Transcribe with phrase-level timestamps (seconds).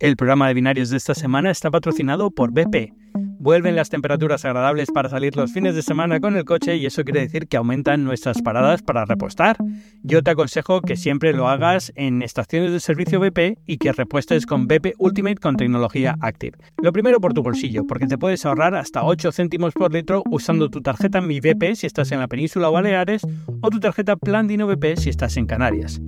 [0.00, 2.92] El programa de binarios de esta semana está patrocinado por BP.
[3.38, 7.04] Vuelven las temperaturas agradables para salir los fines de semana con el coche y eso
[7.04, 9.56] quiere decir que aumentan nuestras paradas para repostar.
[10.02, 14.46] Yo te aconsejo que siempre lo hagas en estaciones de servicio BP y que repuestes
[14.46, 16.58] con BP Ultimate con tecnología Active.
[16.82, 20.70] Lo primero por tu bolsillo, porque te puedes ahorrar hasta 8 céntimos por litro usando
[20.70, 23.22] tu tarjeta Mi BP si estás en la península o Baleares
[23.60, 26.00] o tu tarjeta Plan Dino BP si estás en Canarias.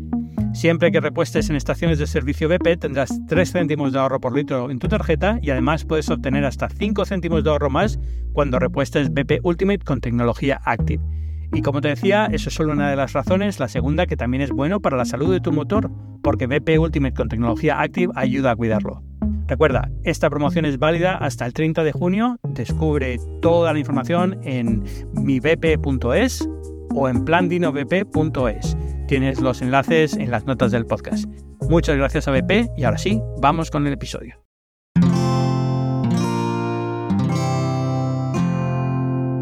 [0.56, 4.70] Siempre que repuestes en estaciones de servicio BP tendrás 3 céntimos de ahorro por litro
[4.70, 8.00] en tu tarjeta y además puedes obtener hasta 5 céntimos de ahorro más
[8.32, 11.04] cuando repuestes BP Ultimate con tecnología Active.
[11.52, 14.40] Y como te decía, eso es solo una de las razones, la segunda que también
[14.40, 15.90] es bueno para la salud de tu motor,
[16.22, 19.02] porque BP Ultimate con tecnología Active ayuda a cuidarlo.
[19.48, 22.38] Recuerda, esta promoción es válida hasta el 30 de junio.
[22.44, 26.48] Descubre toda la información en mibp.es
[26.96, 28.76] o en plandinobp.es.
[29.06, 31.26] Tienes los enlaces en las notas del podcast.
[31.68, 34.42] Muchas gracias a BP y ahora sí, vamos con el episodio.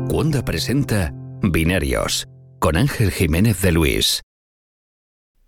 [0.08, 2.28] Cuonda presenta Binarios
[2.60, 4.22] con Ángel Jiménez de Luis.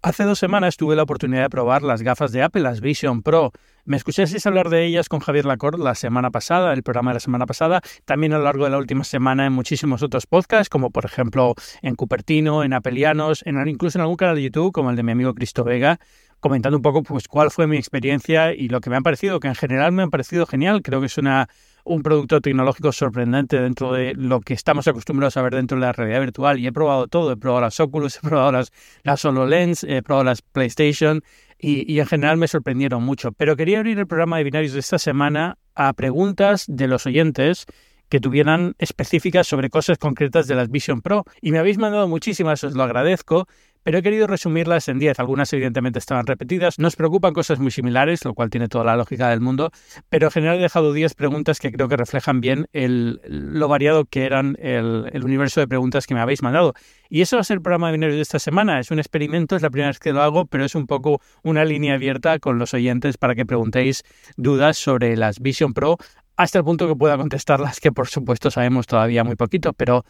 [0.03, 3.53] Hace dos semanas tuve la oportunidad de probar las gafas de Apple, las Vision Pro.
[3.87, 7.21] Me escuchasteis hablar de ellas con Javier Lacorte la semana pasada, el programa de la
[7.21, 10.91] semana pasada, también a lo largo de la última semana en muchísimos otros podcasts, como
[10.91, 14.97] por ejemplo en Cupertino, en Apelianos, en, incluso en algún canal de YouTube, como el
[14.97, 16.01] de mi amigo Cristo Vega,
[16.41, 19.47] comentando un poco pues cuál fue mi experiencia y lo que me ha parecido, que
[19.47, 20.83] en general me ha parecido genial.
[20.83, 21.49] Creo que es una
[21.87, 25.93] un producto tecnológico sorprendente dentro de lo que estamos acostumbrados a ver dentro de la
[25.93, 26.59] realidad virtual.
[26.59, 28.73] Y he probado todo, he probado las Oculus, he probado las,
[29.05, 31.23] las HoloLens, he probado las PlayStation
[31.59, 33.33] y, y en general me sorprendieron mucho.
[33.33, 37.67] Pero quería abrir el programa de binarios de esta semana a preguntas de los oyentes
[38.09, 41.25] que tuvieran específicas sobre cosas concretas de las Vision Pro.
[41.41, 43.49] Y me habéis mandado muchísimas, os lo agradezco,
[43.87, 45.21] pero he querido resumirlas en 10.
[45.21, 46.81] Algunas evidentemente estaban repetidas.
[46.81, 49.71] Nos preocupan cosas muy similares, lo cual tiene toda la lógica del mundo,
[50.09, 54.05] pero en general he dejado 10 preguntas que creo que reflejan bien el, lo variado
[54.05, 56.75] que eran el, universo de preguntas que me habéis mandado.
[57.09, 58.81] Y eso va a ser el programa de binarios de esta semana.
[58.81, 61.65] Es un experimento, es la primera vez que lo hago, pero es un poco una
[61.65, 64.03] línea abierta con los oyentes para que preguntéis
[64.37, 65.97] dudas sobre las Vision Pro
[66.37, 70.05] hasta el punto que pueda contestarlas, que por supuesto sabemos todavía muy poquito, pero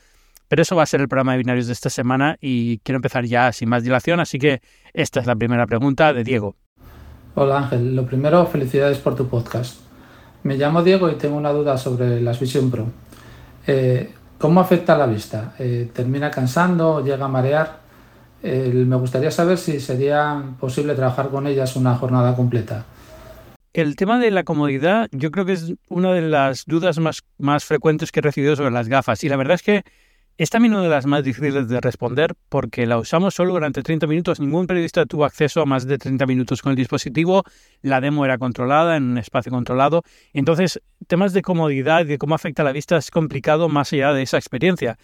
[0.48, 3.24] pero eso va a ser el programa de binarios de esta semana y quiero empezar
[3.24, 4.60] ya sin más dilación, así que
[4.92, 6.56] esta es la primera pregunta de Diego.
[7.34, 9.80] Hola Ángel, lo primero, felicidades por tu podcast.
[10.42, 12.86] Me llamo Diego y tengo una duda sobre las Vision Pro.
[13.66, 15.54] Eh, ¿Cómo afecta la vista?
[15.58, 17.04] Eh, ¿Termina cansando?
[17.04, 17.80] ¿Llega a marear?
[18.42, 22.84] Eh, me gustaría saber si sería posible trabajar con ellas una jornada completa.
[23.72, 27.64] El tema de la comodidad yo creo que es una de las dudas más, más
[27.64, 29.82] frecuentes que he recibido sobre las gafas y la verdad es que
[30.38, 34.06] es también una de las más difíciles de responder porque la usamos solo durante 30
[34.06, 34.38] minutos.
[34.38, 37.42] Ningún periodista tuvo acceso a más de 30 minutos con el dispositivo.
[37.80, 40.02] La demo era controlada en un espacio controlado.
[40.34, 44.22] Entonces, temas de comodidad y de cómo afecta la vista es complicado más allá de
[44.22, 44.98] esa experiencia.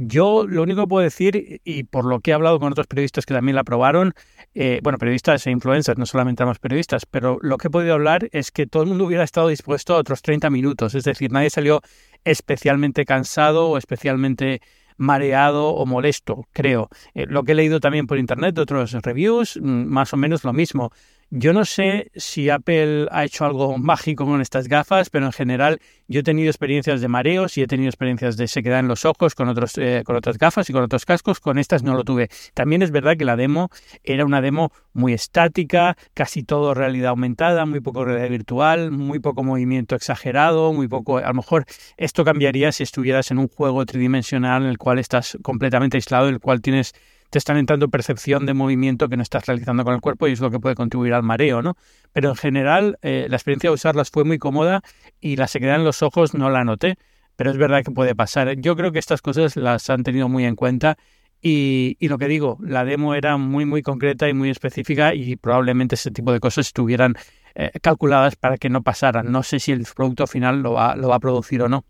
[0.00, 3.26] Yo lo único que puedo decir, y por lo que he hablado con otros periodistas
[3.26, 4.14] que también la probaron,
[4.54, 8.28] eh, bueno, periodistas e influencers, no solamente más periodistas, pero lo que he podido hablar
[8.30, 11.50] es que todo el mundo hubiera estado dispuesto a otros 30 minutos, es decir, nadie
[11.50, 11.80] salió
[12.22, 14.60] especialmente cansado o especialmente
[14.98, 16.90] mareado o molesto, creo.
[17.14, 20.44] Eh, lo que he leído también por internet de otros reviews, mm, más o menos
[20.44, 20.92] lo mismo.
[21.30, 25.78] Yo no sé si Apple ha hecho algo mágico con estas gafas, pero en general
[26.06, 29.34] yo he tenido experiencias de mareos y he tenido experiencias de sequedad en los ojos
[29.34, 31.38] con, otros, eh, con otras gafas y con otros cascos.
[31.38, 32.30] Con estas no lo tuve.
[32.54, 33.68] También es verdad que la demo
[34.04, 39.44] era una demo muy estática, casi todo realidad aumentada, muy poco realidad virtual, muy poco
[39.44, 41.18] movimiento exagerado, muy poco.
[41.18, 41.66] A lo mejor
[41.98, 46.34] esto cambiaría si estuvieras en un juego tridimensional en el cual estás completamente aislado, en
[46.36, 46.94] el cual tienes
[47.30, 50.40] te están entrando percepción de movimiento que no estás realizando con el cuerpo y es
[50.40, 51.76] lo que puede contribuir al mareo, ¿no?
[52.12, 54.82] Pero en general eh, la experiencia de usarlas fue muy cómoda
[55.20, 56.96] y la sequedad en los ojos no la noté,
[57.36, 58.54] pero es verdad que puede pasar.
[58.56, 60.96] Yo creo que estas cosas las han tenido muy en cuenta
[61.40, 65.36] y, y, lo que digo, la demo era muy, muy concreta y muy específica y
[65.36, 67.14] probablemente ese tipo de cosas estuvieran
[67.54, 69.30] eh, calculadas para que no pasaran.
[69.30, 71.84] No sé si el producto final lo va, lo va a producir o no.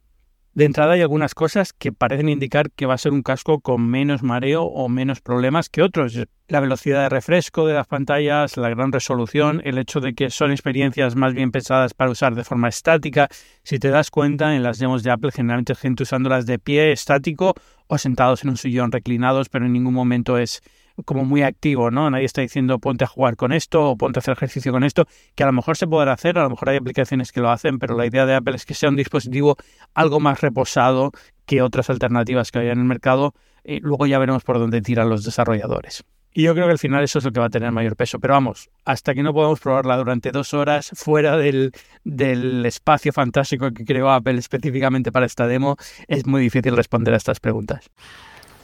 [0.55, 3.89] De entrada hay algunas cosas que parecen indicar que va a ser un casco con
[3.89, 6.19] menos mareo o menos problemas que otros.
[6.49, 10.51] La velocidad de refresco de las pantallas, la gran resolución, el hecho de que son
[10.51, 13.29] experiencias más bien pensadas para usar de forma estática.
[13.63, 16.91] Si te das cuenta, en las demos de Apple generalmente hay gente usándolas de pie
[16.91, 17.55] estático
[17.87, 20.63] o sentados en un sillón reclinados, pero en ningún momento es
[21.05, 22.11] como muy activo, ¿no?
[22.11, 25.07] Nadie está diciendo ponte a jugar con esto o ponte a hacer ejercicio con esto,
[25.35, 27.79] que a lo mejor se podrá hacer, a lo mejor hay aplicaciones que lo hacen,
[27.79, 29.57] pero la idea de Apple es que sea un dispositivo
[29.95, 31.13] algo más reposado
[31.47, 33.35] que otras alternativas que hay en el mercado.
[33.65, 36.05] Y luego ya veremos por dónde tiran los desarrolladores.
[36.33, 38.21] Y yo creo que al final eso es lo que va a tener mayor peso.
[38.21, 41.73] Pero vamos, hasta que no podamos probarla durante dos horas fuera del,
[42.05, 47.17] del espacio fantástico que creó Apple específicamente para esta demo, es muy difícil responder a
[47.17, 47.91] estas preguntas.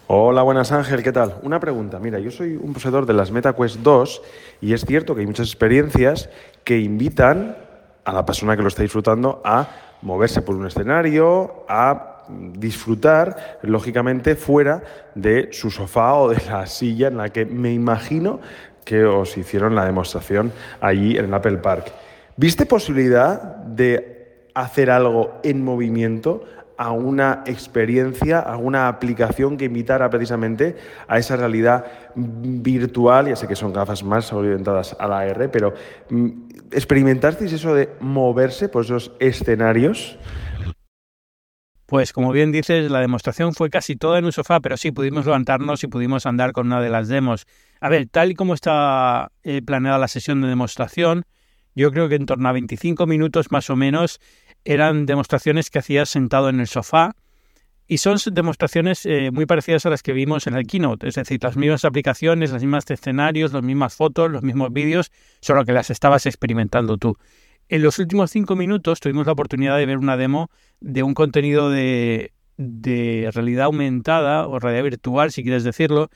[0.06, 1.37] Hola, buenas Ángel, ¿qué tal?
[1.45, 4.23] Una pregunta, mira, yo soy un poseedor de las MetaQuest 2
[4.61, 6.29] y es cierto que hay muchas experiencias
[6.62, 7.56] que invitan
[8.05, 9.67] a la persona que lo está disfrutando a
[10.03, 14.83] moverse por un escenario, a disfrutar, lógicamente, fuera
[15.15, 18.41] de su sofá o de la silla en la que me imagino
[18.85, 20.53] que os hicieron la demostración
[20.83, 21.91] allí en Apple Park.
[22.37, 26.45] ¿Viste posibilidad de hacer algo en movimiento?
[26.76, 30.76] A una experiencia, a una aplicación que invitara precisamente
[31.06, 31.85] a esa realidad
[32.15, 35.75] virtual, ya sé que son gafas más orientadas a la AR, pero
[36.11, 36.31] mm,
[36.73, 40.19] ¿experimentasteis eso de moverse por esos escenarios?
[41.87, 45.26] Pues como bien dices, la demostración fue casi toda en un sofá, pero sí pudimos
[45.26, 47.47] levantarnos y pudimos andar con una de las demos.
[47.81, 51.25] A ver, tal y como está eh, planeada la sesión de demostración,
[51.75, 54.21] yo creo que en torno a 25 minutos más o menos
[54.64, 57.14] eran demostraciones que hacías sentado en el sofá
[57.87, 61.38] y son demostraciones eh, muy parecidas a las que vimos en el keynote, es decir,
[61.43, 65.90] las mismas aplicaciones, las mismas escenarios, las mismas fotos, los mismos vídeos, solo que las
[65.90, 67.19] estabas experimentando tú.
[67.69, 70.50] En los últimos cinco minutos tuvimos la oportunidad de ver una demo
[70.81, 76.11] de un contenido de, de realidad aumentada o realidad virtual, si quieres decirlo,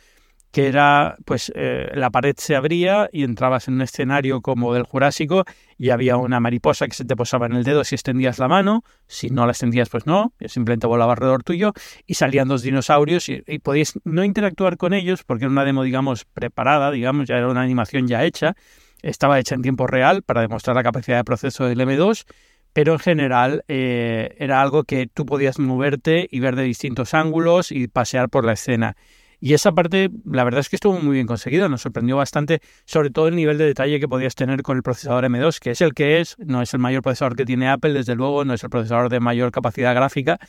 [0.50, 4.84] que era, pues, eh, la pared se abría y entrabas en un escenario como del
[4.84, 5.44] Jurásico
[5.76, 8.82] y había una mariposa que se te posaba en el dedo si extendías la mano,
[9.06, 11.72] si no la extendías, pues no, simplemente volaba alrededor tuyo
[12.06, 16.24] y salían dos dinosaurios y, podías no interactuar con ellos porque era una demo, digamos,
[16.24, 18.56] preparada, digamos, ya era una animación ya hecha,
[19.02, 22.24] estaba hecha en tiempo real para demostrar la capacidad de proceso del M2,
[22.72, 27.70] pero en general eh, era algo que tú podías moverte y ver de distintos ángulos
[27.70, 28.96] y pasear por la escena.
[29.40, 33.10] Y esa parte, la verdad es que estuvo muy bien conseguida, nos sorprendió bastante, sobre
[33.10, 35.94] todo el nivel de detalle que podías tener con el procesador M2, que es el
[35.94, 38.70] que es, no es el mayor procesador que tiene Apple, desde luego, no es el
[38.70, 40.40] procesador de mayor capacidad gráfica,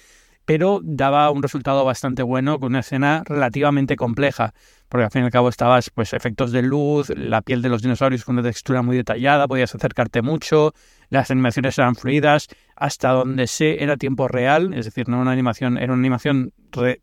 [0.50, 4.56] pero daba un resultado bastante bueno con una escena relativamente compleja,
[4.88, 7.84] porque al fin y al cabo estabas, pues, efectos de luz, la piel de los
[7.84, 10.74] dinosaurios con una textura muy detallada, podías acercarte mucho,
[11.12, 15.78] las animaciones eran fluidas, hasta donde sé era tiempo real, es decir, no una animación,
[15.78, 16.52] era una animación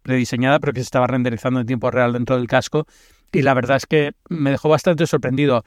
[0.02, 2.88] rediseñada, pero que se estaba renderizando en tiempo real dentro del casco,
[3.31, 5.64] y la verdad es que me dejó bastante sorprendido.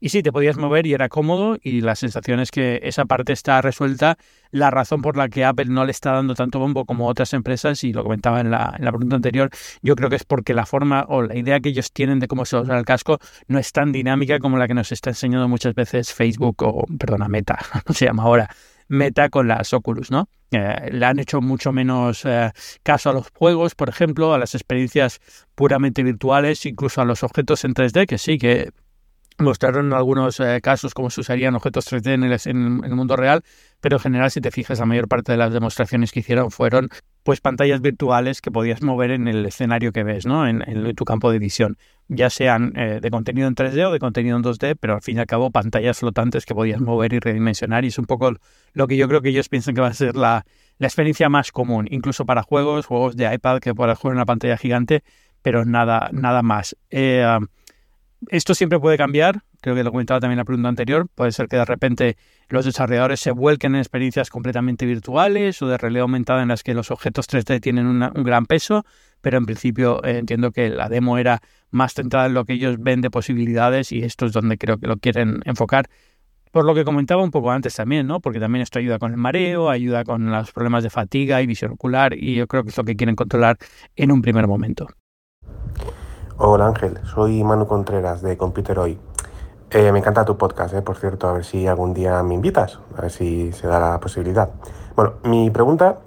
[0.00, 3.32] Y sí, te podías mover y era cómodo y la sensación es que esa parte
[3.32, 4.18] está resuelta.
[4.50, 7.82] La razón por la que Apple no le está dando tanto bombo como otras empresas,
[7.84, 9.50] y lo comentaba en la, en la pregunta anterior,
[9.82, 12.44] yo creo que es porque la forma o la idea que ellos tienen de cómo
[12.44, 13.18] se usa el casco
[13.48, 17.28] no es tan dinámica como la que nos está enseñando muchas veces Facebook o, perdona,
[17.28, 17.58] Meta,
[17.88, 18.50] no se llama ahora.
[18.86, 20.28] Meta con las Oculus, ¿no?
[20.50, 22.52] Eh, le han hecho mucho menos eh,
[22.82, 25.20] caso a los juegos, por ejemplo, a las experiencias
[25.54, 28.70] puramente virtuales, incluso a los objetos en 3D, que sí, que
[29.38, 33.42] Mostraron algunos eh, casos cómo se usarían objetos 3D en el, mundo real,
[33.80, 36.88] pero en general, si te fijas, la mayor parte de las demostraciones que hicieron fueron
[37.24, 40.46] pues pantallas virtuales que podías mover en el escenario que ves, ¿no?
[40.46, 40.62] En,
[40.94, 44.44] tu campo de visión, ya sean eh, de contenido en 3D o de contenido en
[44.44, 47.88] 2D, pero al fin y al cabo pantallas flotantes que podías mover y redimensionar y
[47.88, 48.34] es un poco
[48.72, 50.44] lo que yo creo que ellos piensan que va a ser la,
[50.78, 54.56] experiencia más común, incluso para juegos, juegos de iPad que puedas jugar en una pantalla
[54.56, 55.02] gigante,
[55.42, 56.76] pero nada, nada más.
[56.90, 57.26] Eh,
[58.30, 61.56] esto siempre puede cambiar, creo que lo comentaba también la pregunta anterior, puede ser que
[61.56, 62.16] de repente
[62.48, 66.74] los desarrolladores se vuelquen en experiencias completamente virtuales o de realidad aumentada en las que
[66.74, 68.84] los objetos 3D tienen un gran peso,
[69.20, 71.40] pero en principio eh, entiendo que la demo era
[71.70, 74.86] más centrada en lo que ellos ven de posibilidades y esto es donde creo que
[74.86, 75.88] lo quieren enfocar.
[76.52, 78.20] Por lo que comentaba un poco antes también, ¿no?
[78.20, 81.72] Porque también esto ayuda con el mareo, ayuda con los problemas de fatiga y visión
[81.72, 83.56] ocular y yo creo que es lo que quieren controlar
[83.96, 84.86] en un primer momento.
[86.36, 88.98] Hola Ángel, soy Manu Contreras de Computer Hoy.
[89.70, 92.80] Eh, me encanta tu podcast, eh, por cierto, a ver si algún día me invitas,
[92.98, 94.50] a ver si se da la posibilidad.
[94.96, 96.00] Bueno, mi pregunta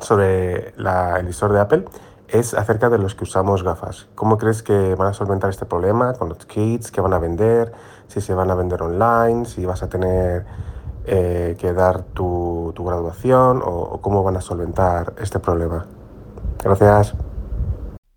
[0.00, 1.84] sobre el visor de Apple
[2.26, 4.08] es acerca de los que usamos gafas.
[4.16, 7.70] ¿Cómo crees que van a solventar este problema con los kits que van a vender?
[8.08, 10.44] Si se van a vender online, si vas a tener
[11.04, 15.86] eh, que dar tu, graduación o cómo van a solventar este problema.
[16.64, 17.14] Gracias.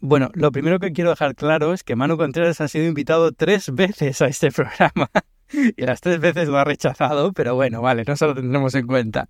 [0.03, 3.72] Bueno, lo primero que quiero dejar claro es que Manu Contreras ha sido invitado tres
[3.72, 5.10] veces a este programa.
[5.53, 8.88] Y las tres veces lo ha rechazado, pero bueno, vale, no se lo tendremos en
[8.88, 9.27] cuenta.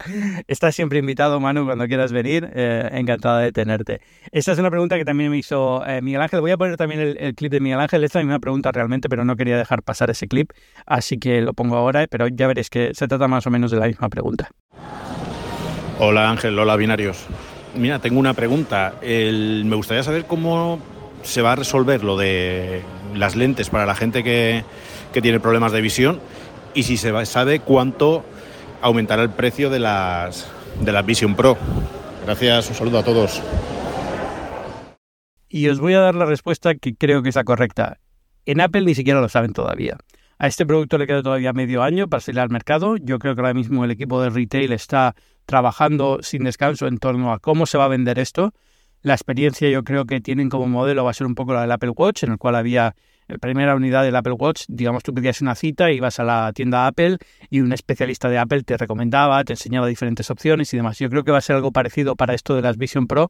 [0.47, 2.47] Estás siempre invitado, Manu, cuando quieras venir.
[2.53, 4.01] Eh, encantada de tenerte.
[4.31, 6.39] Esta es una pregunta que también me hizo eh, Miguel Ángel.
[6.39, 8.03] Voy a poner también el, clip de Miguel Ángel.
[8.03, 10.51] Esta es una pregunta realmente, pero no quería dejar pasar ese clip,
[10.85, 13.77] así que lo pongo ahora, pero ya veréis que se trata más o menos de
[13.77, 14.51] la misma pregunta.
[15.99, 17.27] Hola Ángel, hola binarios.
[17.75, 18.95] Mira, tengo una pregunta.
[19.01, 20.79] me gustaría saber cómo
[21.23, 22.81] se va a resolver lo de
[23.15, 24.63] las lentes para la gente que,
[25.13, 26.19] que tiene problemas de visión
[26.73, 28.23] y si se sabe cuánto
[28.81, 30.49] aumentará el precio de las,
[30.79, 31.57] de las Vision Pro.
[32.25, 33.41] Gracias, un saludo a todos.
[35.49, 37.99] Y os voy a dar la respuesta que creo que es la correcta.
[38.45, 39.97] En Apple ni siquiera lo saben todavía.
[40.39, 42.97] A este producto le queda todavía medio año para salir al mercado.
[42.97, 45.15] Yo creo que ahora mismo el equipo de retail está
[45.51, 48.53] trabajando sin descanso en torno a cómo se va a vender esto.
[49.01, 51.71] La experiencia yo creo que tienen como modelo va a ser un poco la del
[51.73, 52.95] Apple Watch, en el cual había
[53.27, 56.87] la primera unidad del Apple Watch, digamos, tú pedías una cita, ibas a la tienda
[56.87, 57.17] Apple
[57.49, 60.99] y un especialista de Apple te recomendaba, te enseñaba diferentes opciones y demás.
[60.99, 63.29] Yo creo que va a ser algo parecido para esto de las Vision Pro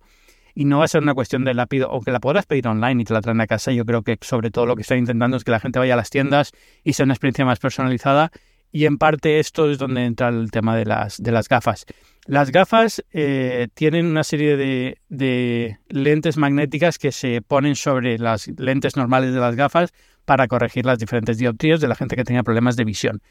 [0.53, 2.67] y no va a ser una cuestión de la pido, o que la podrás pedir
[2.67, 3.71] online y te la traen a casa.
[3.71, 5.97] Yo creo que sobre todo lo que están intentando es que la gente vaya a
[5.97, 6.51] las tiendas
[6.83, 8.31] y sea una experiencia más personalizada
[8.71, 11.85] y en parte esto es donde entra el tema de las, de las gafas.
[12.27, 18.47] Las gafas eh, tienen una serie de, de, lentes magnéticas que se ponen sobre las
[18.57, 19.91] lentes normales de las gafas
[20.25, 23.21] para corregir las diferentes dioptrías de la gente que tenía problemas de visión.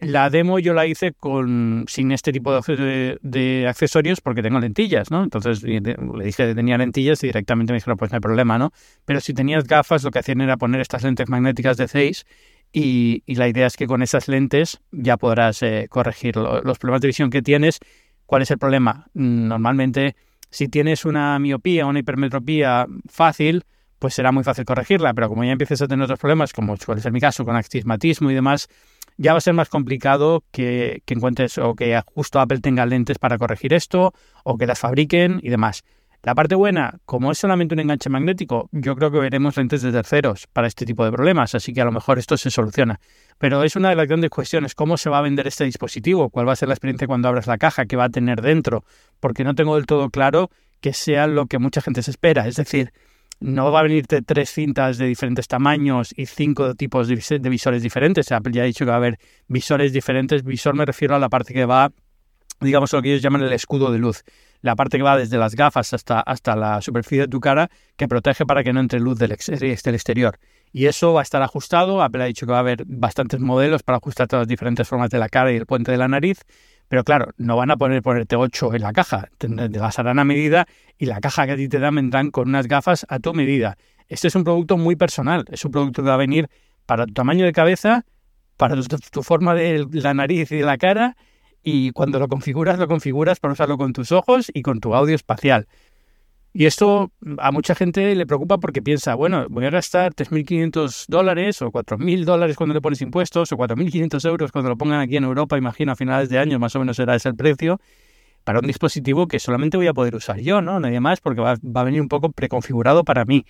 [0.00, 5.24] La demo yo la hice con sin este tipo de, accesorios porque tengo lentillas, ¿no?
[5.24, 8.72] Entonces le dije que tenía lentillas y directamente me dijeron, pues no hay problema, ¿no?
[9.04, 12.26] Pero si tenías gafas, lo que hacían era poner estas lentes magnéticas de Zeiss
[12.72, 17.00] y, y la idea es que con esas lentes ya podrás eh, corregir los problemas
[17.00, 17.80] de visión que tienes
[18.28, 19.06] ¿Cuál es el problema?
[19.14, 20.14] Normalmente,
[20.50, 23.64] si tienes una miopía o una hipermetropía fácil,
[23.98, 27.00] pues será muy fácil corregirla, pero como ya empieces a tener otros problemas, como suele
[27.00, 28.68] ser mi caso, con astigmatismo y demás,
[29.16, 33.18] ya va a ser más complicado que, que encuentres o que justo Apple tenga lentes
[33.18, 34.12] para corregir esto
[34.44, 35.82] o que las fabriquen y demás.
[36.22, 39.92] La parte buena, como es solamente un enganche magnético, yo creo que veremos lentes de
[39.92, 42.98] terceros para este tipo de problemas, así que a lo mejor esto se soluciona.
[43.38, 46.48] Pero es una de las grandes cuestiones, cómo se va a vender este dispositivo, cuál
[46.48, 48.84] va a ser la experiencia cuando abras la caja, qué va a tener dentro,
[49.20, 52.48] porque no tengo del todo claro que sea lo que mucha gente se espera.
[52.48, 52.92] Es decir,
[53.38, 58.32] no va a venirte tres cintas de diferentes tamaños y cinco tipos de visores diferentes.
[58.32, 60.42] Apple ya ha dicho que va a haber visores diferentes.
[60.42, 61.92] Visor me refiero a la parte que va,
[62.60, 64.24] digamos, lo que ellos llaman el escudo de luz
[64.60, 68.08] la parte que va desde las gafas hasta, hasta la superficie de tu cara, que
[68.08, 70.38] protege para que no entre luz del, exterior.
[70.72, 72.02] Y eso va a estar ajustado.
[72.02, 75.10] Apple ha dicho que va a haber bastantes modelos para ajustar todas las diferentes formas
[75.10, 76.44] de la cara y el puente de la nariz.
[76.88, 80.24] Pero claro, no van a poner ponerte 8 en la caja, te, las harán a
[80.24, 83.34] medida y la caja que a ti te dan vendrán con unas gafas a tu
[83.34, 83.76] medida.
[84.08, 86.48] Este es un producto muy personal, es un producto que va a venir
[86.86, 88.06] para tu tamaño de cabeza,
[88.56, 88.74] para
[89.12, 91.16] tu forma de la nariz y de la cara
[91.62, 95.14] y cuando lo configuras, lo configuras para usarlo con tus ojos y con tu audio
[95.14, 95.66] espacial.
[96.52, 101.62] Y esto a mucha gente le preocupa porque piensa, bueno, voy a gastar 3.500 dólares
[101.62, 105.24] o 4.000 dólares cuando le pones impuestos o 4.500 euros cuando lo pongan aquí en
[105.24, 107.80] Europa, imagino a finales de año más o menos será ese el precio,
[108.44, 110.80] para un dispositivo que solamente voy a poder usar yo, ¿no?
[110.80, 113.44] Nadie más porque va, va a venir un poco preconfigurado para mí.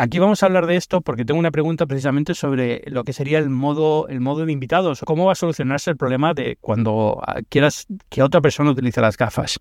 [0.00, 3.40] Aquí vamos a hablar de esto porque tengo una pregunta precisamente sobre lo que sería
[3.40, 5.00] el modo, el modo de invitados.
[5.04, 9.16] ¿Cómo va a solucionarse el problema de cuando ah, quieras que otra persona utilice las
[9.16, 9.58] gafas?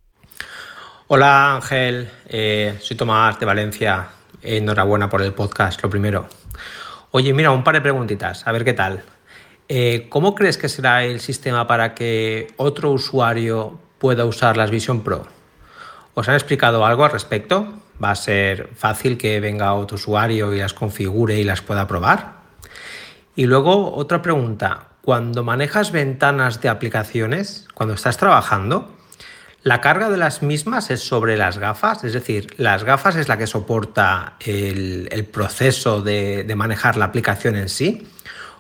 [1.07, 4.09] Hola Ángel, eh, soy Tomás de Valencia.
[4.43, 6.27] Enhorabuena por el podcast, lo primero.
[7.09, 9.01] Oye, mira, un par de preguntitas, a ver qué tal.
[9.67, 15.01] Eh, ¿Cómo crees que será el sistema para que otro usuario pueda usar las Vision
[15.01, 15.25] Pro?
[16.13, 17.73] ¿Os han explicado algo al respecto?
[18.03, 22.37] ¿Va a ser fácil que venga otro usuario y las configure y las pueda probar?
[23.35, 28.91] Y luego otra pregunta, cuando manejas ventanas de aplicaciones, cuando estás trabajando,
[29.63, 32.03] ¿la carga de las mismas es sobre las gafas?
[32.03, 37.69] Es decir, ¿las gafas es la que soporta el, proceso de, manejar la aplicación en
[37.69, 38.07] sí?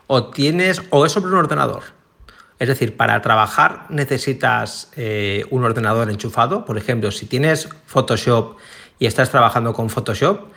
[0.07, 1.83] ¿O, tienes, ¿O es sobre un ordenador?
[2.59, 6.65] Es decir, para trabajar necesitas eh, un ordenador enchufado.
[6.65, 8.57] Por ejemplo, si tienes Photoshop
[8.99, 10.47] y estás trabajando con Photoshop,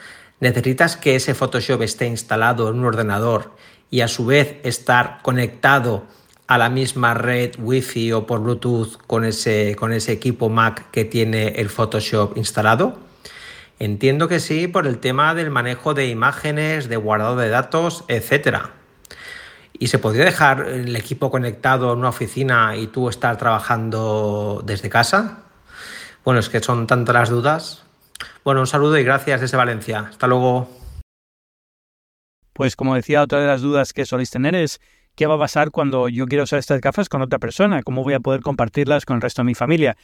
[0.41, 3.53] necesitas que ese Photoshop esté instalado en un ordenador
[3.91, 6.05] y a su vez estar conectado
[6.47, 11.05] a la misma red Wi-Fi o por Bluetooth con ese, con ese equipo Mac que
[11.05, 12.99] tiene el Photoshop instalado.
[13.79, 18.73] Entiendo que sí por el tema del manejo de imágenes, de guardado de datos, etcétera.
[19.79, 24.91] ¿Y se podría dejar el equipo conectado en una oficina y tú estar trabajando desde
[24.91, 25.45] casa?
[26.25, 27.85] Bueno, es que son tantas las dudas.
[28.45, 30.07] Bueno, un saludo y gracias desde Valencia.
[30.11, 30.69] Hasta luego.
[32.53, 34.81] Pues como decía, otra de las dudas que soléis tener es
[35.15, 38.15] qué va a pasar cuando yo quiero usar estas gafas con otra persona, cómo voy
[38.15, 39.97] a poder compartirlas con el resto de mi familia.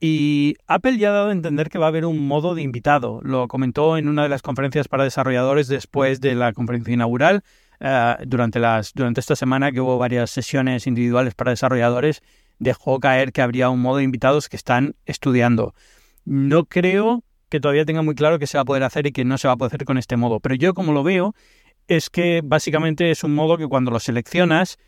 [0.00, 3.20] Y Apple ya ha dado a entender que va a haber un modo de invitado.
[3.22, 7.42] Lo comentó en una de las conferencias para desarrolladores después de la conferencia inaugural.
[7.80, 12.22] Eh, durante, las, durante esta semana que hubo varias sesiones individuales para desarrolladores,
[12.58, 15.74] dejó caer que habría un modo de invitados que están estudiando.
[16.24, 19.24] No creo que todavía tenga muy claro que se va a poder hacer y que
[19.24, 20.40] no se va a poder hacer con este modo.
[20.40, 21.34] Pero yo como lo veo
[21.88, 24.78] es que básicamente es un modo que cuando lo seleccionas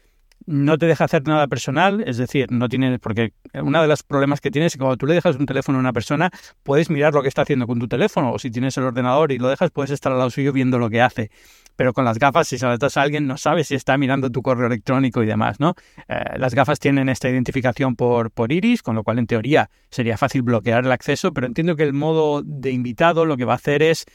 [0.44, 4.40] no te deja hacer nada personal, es decir, no tienes, porque uno de los problemas
[4.40, 6.30] que tienes es que cuando tú le dejas un teléfono a una persona,
[6.62, 9.38] puedes mirar lo que está haciendo con tu teléfono, o si tienes el ordenador y
[9.38, 11.30] lo dejas, puedes estar al lado suyo viendo lo que hace
[11.76, 14.66] pero con las gafas, si saltas a alguien, no sabes si está mirando tu correo
[14.66, 15.74] electrónico y demás, ¿no?
[16.08, 20.16] Eh, las gafas tienen esta identificación por, por iris, con lo cual en teoría sería
[20.16, 23.56] fácil bloquear el acceso, pero entiendo que el modo de invitado lo que va a
[23.56, 24.06] hacer es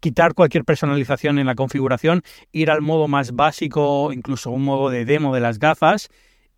[0.00, 2.22] quitar cualquier personalización en la configuración,
[2.52, 6.08] ir al modo más básico, incluso un modo de demo de las gafas,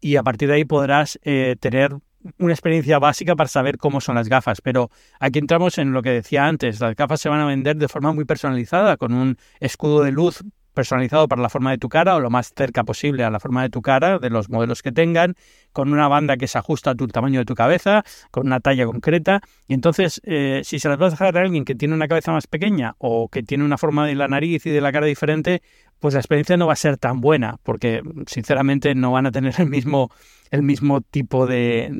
[0.00, 1.97] y a partir de ahí podrás eh, tener
[2.39, 6.11] una experiencia básica para saber cómo son las gafas, pero aquí entramos en lo que
[6.11, 10.03] decía antes, las gafas se van a vender de forma muy personalizada, con un escudo
[10.03, 10.43] de luz
[10.75, 13.62] personalizado para la forma de tu cara o lo más cerca posible a la forma
[13.62, 15.35] de tu cara, de los modelos que tengan,
[15.73, 18.87] con una banda que se ajusta a tu tamaño de tu cabeza, con una talla
[18.87, 19.41] concreta.
[19.67, 22.33] Y entonces, eh, si se las vas a dejar a alguien que tiene una cabeza
[22.33, 25.62] más pequeña o que tiene una forma de la nariz y de la cara diferente,
[26.00, 29.54] pues la experiencia no va a ser tan buena, porque sinceramente no van a tener
[29.59, 30.11] el mismo,
[30.50, 31.90] el mismo tipo de,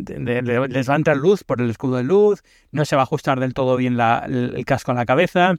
[0.69, 2.42] Les va a entrar luz por el escudo de luz,
[2.73, 5.54] no se va a ajustar del todo bien el casco a la cabeza.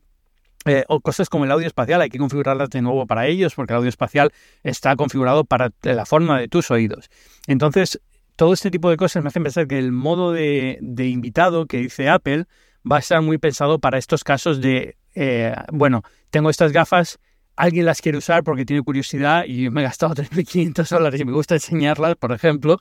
[0.65, 3.74] Eh, o cosas como el audio espacial, hay que configurarlas de nuevo para ellos porque
[3.74, 4.31] el audio espacial
[4.62, 7.10] está configurado para la forma de tus oídos.
[7.48, 8.00] Entonces,
[8.36, 12.10] todo este tipo de cosas me hacen pensar que el modo de, invitado que dice
[12.10, 12.45] Apple
[12.89, 17.19] va a estar muy pensado para estos casos de, eh, bueno, tengo estas gafas,
[17.55, 21.31] alguien las quiere usar porque tiene curiosidad y me he gastado 3.500 dólares y me
[21.31, 22.79] gusta enseñarlas, por ejemplo,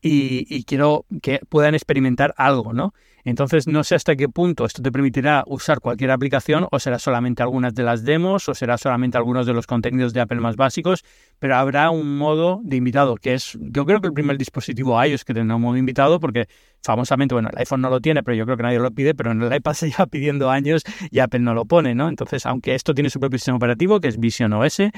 [0.00, 2.94] y, quiero que puedan experimentar algo, ¿no?
[3.24, 7.42] Entonces no sé hasta qué punto esto te permitirá usar cualquier aplicación o será solamente
[7.42, 11.04] algunas de las demos o será solamente algunos de los contenidos de Apple más básicos,
[11.38, 15.24] pero habrá un modo de invitado, que es yo creo que el primer dispositivo iOS
[15.24, 16.48] que tendrá un modo invitado porque
[16.82, 19.32] famosamente, bueno, el iPhone no lo tiene, pero yo creo que nadie lo pide, pero
[19.32, 22.08] en el iPad se lleva pidiendo años y Apple no lo pone, ¿no?
[22.08, 24.92] Entonces, aunque esto tiene su propio sistema operativo, que es Vision OS, eh,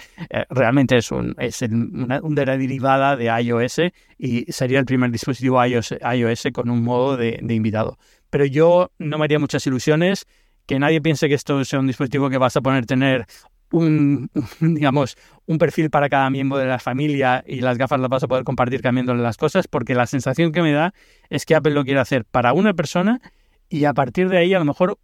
[0.50, 2.21] realmente es, un, es una,
[2.57, 3.81] derivada de iOS
[4.19, 7.99] y sería el primer dispositivo iOS, iOS con un modo de, de invitado
[8.35, 10.27] pero yo no me haría muchas ilusiones.
[10.66, 13.27] Que nadie piense que esto sea un dispositivo que vas a poner tener
[13.75, 18.23] un, digamos, un perfil para cada miembro de la familia y las gafas las vas
[18.23, 20.95] a poder compartir cambiándole las cosas, porque la sensación que me da
[21.29, 23.21] es que Apple lo quiere hacer para una persona
[23.69, 24.99] y a partir de ahí a lo mejor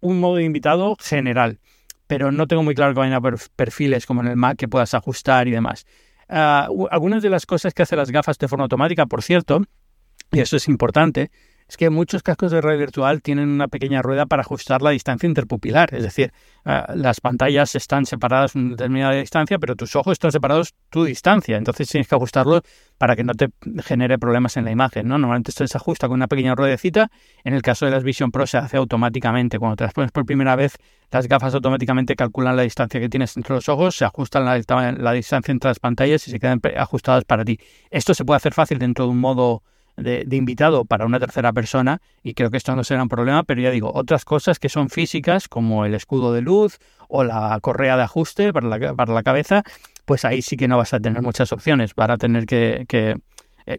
[0.00, 1.58] un modo de invitado general.
[2.06, 4.94] Pero no tengo muy claro que vayan a perfiles como en el Mac que puedas
[4.94, 5.86] ajustar y demás.
[6.28, 9.62] Ah, algunas de las cosas que hacen las gafas de forma automática, por cierto,
[10.32, 11.30] y eso es importante,
[11.70, 15.28] es que muchos cascos de red virtual tienen una pequeña rueda para ajustar la distancia
[15.28, 16.32] interpupilar, es decir,
[16.64, 21.56] ah, las pantallas están separadas en determinada distancia, pero tus ojos están separados tu distancia,
[21.56, 22.62] entonces tienes que ajustarlo
[22.98, 23.50] para que no te
[23.84, 25.16] genere problemas en la imagen, ¿no?
[25.16, 27.08] Normalmente esto se ajusta con una pequeña ruedecita,
[27.44, 30.26] en el caso de las Vision Pro se hace automáticamente, cuando te las pones por
[30.26, 30.76] primera vez,
[31.12, 34.60] las gafas automáticamente calculan la distancia que tienes entre los ojos, se ajustan la,
[34.98, 37.60] la distancia entre las pantallas y se quedan ajustadas para ti.
[37.92, 39.62] Esto se puede hacer fácil dentro de un modo
[40.02, 43.60] de, invitado para una tercera persona y creo que esto no será un problema, pero
[43.60, 47.96] ya digo, otras cosas que son físicas como el escudo de luz o la correa
[47.96, 49.62] de ajuste para la, para la cabeza,
[50.04, 53.16] pues ahí sí que no vas a tener muchas opciones, para tener que, que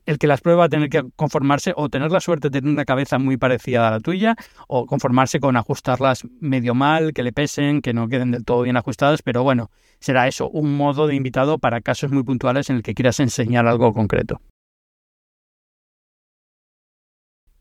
[0.05, 2.73] el que las prueba va a tener que conformarse o tener la suerte de tener
[2.73, 4.35] una cabeza muy parecida a la tuya
[4.67, 8.77] o conformarse con ajustarlas medio mal, que le pesen, que no queden del todo bien
[8.77, 12.83] ajustadas, pero bueno, será eso, un modo de invitado para casos muy puntuales en el
[12.83, 14.39] que quieras enseñar algo concreto.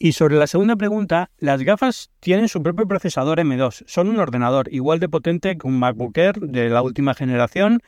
[0.03, 3.85] Y sobre la segunda pregunta, las gafas tienen su propio procesador M2.
[3.87, 7.83] Son un ordenador igual de potente que un MacBook Air de la última generación.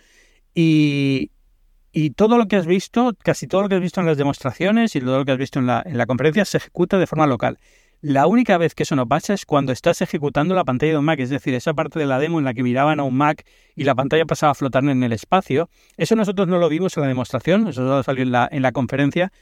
[0.55, 1.31] Y,
[2.15, 5.01] todo lo que has visto, casi todo lo que has visto en las demostraciones y
[5.01, 7.59] todo lo que has visto en la, en la conferencia se ejecuta de forma local.
[8.03, 11.07] La única vez que eso no pasa es cuando estás ejecutando la pantalla de un
[11.07, 13.47] Mac, es decir, esa parte de la demo en la que miraban a un Mac
[13.75, 15.71] y la pantalla pasaba a flotar en el espacio.
[15.97, 19.33] Eso nosotros no lo vimos en la demostración, eso solo salió en la conferencia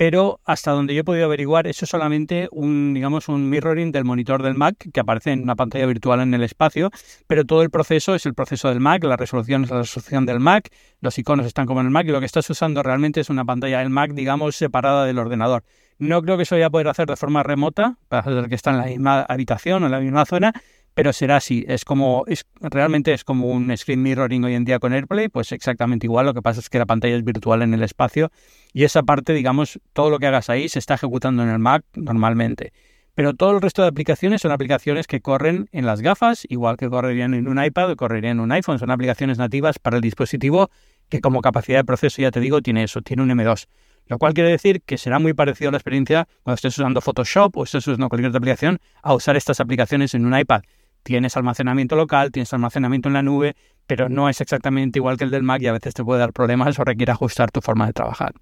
[0.00, 4.06] pero hasta donde yo he podido averiguar, eso es solamente un, digamos, un mirroring del
[4.06, 6.90] monitor del Mac que aparece en una pantalla virtual en el espacio,
[7.26, 10.40] pero todo el proceso es el proceso del Mac, la resolución es la resolución del
[10.40, 10.70] Mac,
[11.02, 13.44] los iconos están como en el Mac y lo que estás usando realmente es una
[13.44, 15.64] pantalla del Mac, digamos, separada del ordenador.
[15.98, 18.70] No creo que eso vaya a poder hacer de forma remota, para hacer que está
[18.70, 20.54] en la misma habitación o en la misma zona,
[20.94, 21.64] pero será así.
[21.68, 25.52] Es como, es, realmente es como un screen mirroring hoy en día con AirPlay, pues
[25.52, 26.26] exactamente igual.
[26.26, 28.30] Lo que pasa es que la pantalla es virtual en el espacio
[28.72, 31.84] y esa parte, digamos, todo lo que hagas ahí se está ejecutando en el Mac
[31.94, 32.72] normalmente.
[33.14, 36.88] Pero todo el resto de aplicaciones son aplicaciones que corren en las gafas, igual que
[36.88, 38.78] correrían en un iPad o correrían en un iPhone.
[38.78, 40.70] Son aplicaciones nativas para el dispositivo
[41.08, 43.66] que como capacidad de proceso, ya te digo, tiene eso, tiene un M2.
[44.06, 47.56] Lo cual quiere decir que será muy parecido a la experiencia cuando estés usando Photoshop
[47.56, 50.62] o estés usando cualquier otra aplicación a usar estas aplicaciones en un iPad.
[51.02, 55.30] Tienes almacenamiento local, tienes almacenamiento en la nube, pero no es exactamente igual que el
[55.30, 57.92] del Mac y a veces te puede dar problemas o requiere ajustar tu forma de
[57.92, 58.32] trabajar.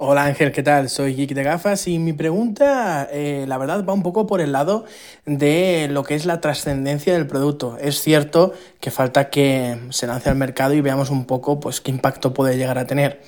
[0.00, 0.88] Hola Ángel, ¿qué tal?
[0.88, 4.50] Soy Geek de Gafas y mi pregunta, eh, la verdad, va un poco por el
[4.50, 4.86] lado
[5.24, 7.78] de lo que es la trascendencia del producto.
[7.80, 11.92] Es cierto que falta que se lance al mercado y veamos un poco pues, qué
[11.92, 13.22] impacto puede llegar a tener.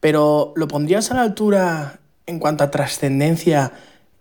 [0.00, 3.72] Pero ¿lo pondrías a la altura en cuanto a trascendencia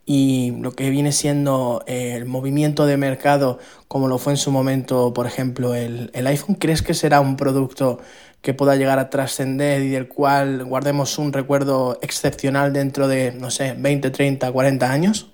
[0.06, 4.52] y lo que viene siendo eh, el movimiento de mercado, como lo fue en su
[4.52, 6.56] momento, por ejemplo, el, el iPhone?
[6.56, 8.00] ¿Crees que será un producto
[8.42, 13.50] que pueda llegar a trascender y del cual guardemos un recuerdo excepcional dentro de, no
[13.50, 15.32] sé, 20, 30, 40 años?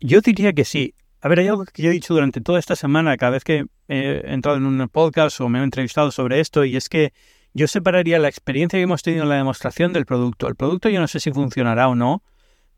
[0.00, 0.94] Yo diría que sí.
[1.22, 3.64] A ver, hay algo que yo he dicho durante toda esta semana, cada vez que
[3.88, 7.14] he entrado en un podcast o me he entrevistado sobre esto, y es que
[7.54, 10.48] yo separaría la experiencia que hemos tenido en la demostración del producto.
[10.48, 12.22] El producto yo no sé si funcionará o no,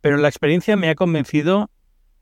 [0.05, 1.71] pero la experiencia me ha convencido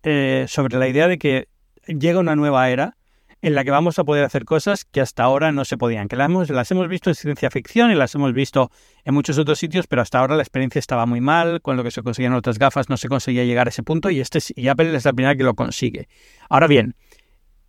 [0.05, 1.49] eh, sobre la idea de que
[1.89, 2.97] llega una nueva era
[3.41, 6.15] en la que vamos a poder hacer cosas que hasta ahora no se podían, que
[6.15, 8.71] las hemos, las hemos visto en ciencia ficción y las hemos visto
[9.05, 11.91] en muchos otros sitios, pero hasta ahora la experiencia estaba muy mal, con lo que
[11.91, 14.95] se conseguían otras gafas no se conseguía llegar a ese punto y, este, y Apple
[14.95, 16.07] es la primera que lo consigue.
[16.49, 16.95] Ahora bien,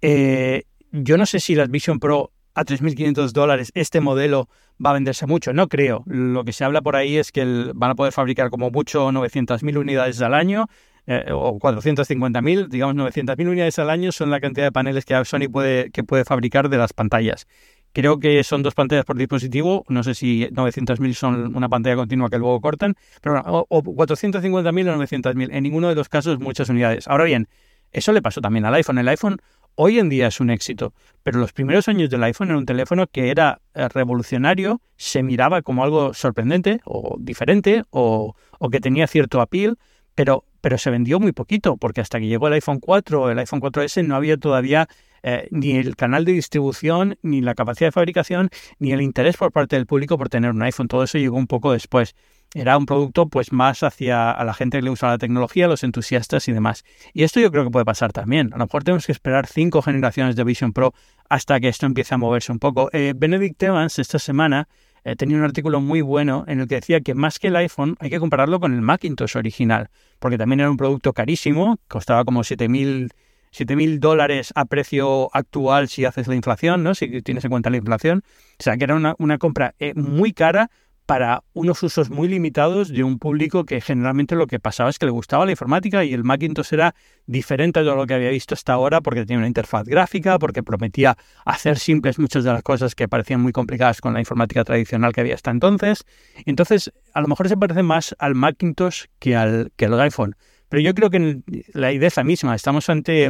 [0.02, 4.48] eh, yo no sé si las Vision Pro a 3.500 dólares, este modelo
[4.84, 6.04] va a venderse mucho, no creo.
[6.06, 9.78] Lo que se habla por ahí es que van a poder fabricar como mucho 900.000
[9.78, 10.68] unidades al año,
[11.06, 15.50] eh, o 450.000, digamos 900.000 unidades al año son la cantidad de paneles que Sony
[15.52, 17.48] puede, que puede fabricar de las pantallas.
[17.92, 22.30] Creo que son dos pantallas por dispositivo, no sé si 900.000 son una pantalla continua
[22.30, 26.70] que luego cortan, pero bueno, o, 450.000 o 900.000, en ninguno de los casos muchas
[26.70, 27.08] unidades.
[27.08, 27.48] Ahora bien,
[27.92, 28.98] eso le pasó también al iPhone.
[28.98, 29.39] El iPhone
[29.76, 33.08] hoy en día es un éxito, pero los primeros años del iPhone era un teléfono
[33.08, 39.08] que era eh, revolucionario, se miraba como algo sorprendente o diferente o, o que tenía
[39.08, 39.78] cierto appeal,
[40.16, 43.38] pero pero se vendió muy poquito, porque hasta que llegó el iPhone 4 o el
[43.38, 44.88] iPhone 4S no había todavía
[45.22, 49.52] eh, ni el canal de distribución, ni la capacidad de fabricación, ni el interés por
[49.52, 50.88] parte del público por tener un iPhone.
[50.88, 52.16] Todo eso llegó un poco después.
[52.54, 55.84] Era un producto pues más hacia a la gente que le usa la tecnología, los
[55.84, 56.84] entusiastas y demás.
[57.12, 58.54] Y esto yo creo que puede pasar también.
[58.54, 60.94] A lo mejor tenemos que esperar cinco generaciones de Vision Pro
[61.30, 62.89] hasta que esto empiece a moverse un poco.
[62.94, 64.68] Eh, Benedict Evans esta semana
[65.04, 67.98] eh, tenía un artículo muy bueno en el que decía que más que el iPhone
[68.00, 69.89] hay que compararlo con el Macintosh original,
[70.20, 76.28] porque también era un producto carísimo, costaba como 7.000 dólares a precio actual si haces
[76.28, 76.96] la inflación, ¿no?
[76.96, 78.24] si tienes en cuenta la inflación.
[78.60, 80.70] O sea, que era una, una compra eh, muy cara
[81.06, 85.06] para unos usos muy limitados de un público que generalmente lo que pasaba es que
[85.06, 88.74] le gustaba la informática y el Macintosh era diferente de lo que había visto hasta
[88.74, 93.08] ahora porque tenía una interfaz gráfica, porque prometía hacer simples muchas de las cosas que
[93.08, 96.06] parecían muy complicadas con la informática tradicional que había hasta entonces.
[96.46, 100.36] Entonces, a lo mejor se parece más al Macintosh que al, que al iPhone.
[100.70, 101.42] Pero yo creo que
[101.74, 102.56] la idea es la misma.
[102.56, 103.30] Estamos ante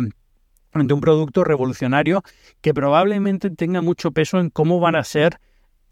[0.73, 2.23] ante un producto revolucionario
[2.61, 5.39] que probablemente tenga mucho peso en cómo van a ser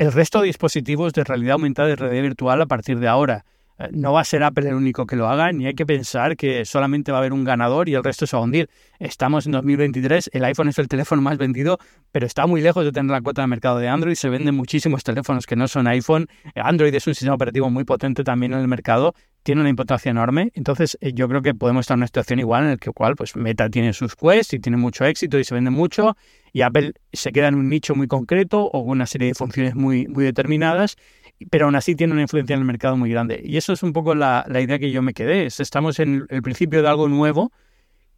[0.01, 3.45] el resto de dispositivos de realidad aumentada y realidad virtual a partir de ahora.
[3.77, 6.35] Eh, no va a ser Apple el único que lo haga, ni hay que pensar
[6.35, 8.67] que solamente va a haber un ganador y el resto se va a hundir.
[8.97, 11.77] Estamos en 2023, el iPhone es el teléfono más vendido,
[12.11, 14.15] pero está muy lejos de tener la cuota de mercado de Android.
[14.15, 16.27] Se venden muchísimos teléfonos que no son iPhone.
[16.55, 20.51] Android es un sistema operativo muy potente también en el mercado, tiene una importancia enorme.
[20.53, 23.15] Entonces, eh, yo creo que podemos estar en una situación igual en la que cual
[23.15, 26.15] pues Meta tiene sus Quest y tiene mucho éxito y se vende mucho
[26.53, 30.07] y Apple se queda en un nicho muy concreto o una serie de funciones muy,
[30.07, 30.97] muy determinadas,
[31.49, 33.41] pero aún así tiene una influencia en el mercado muy grande.
[33.43, 35.45] Y eso es un poco la, idea que yo me quedé.
[35.45, 37.51] Estamos en el principio de algo nuevo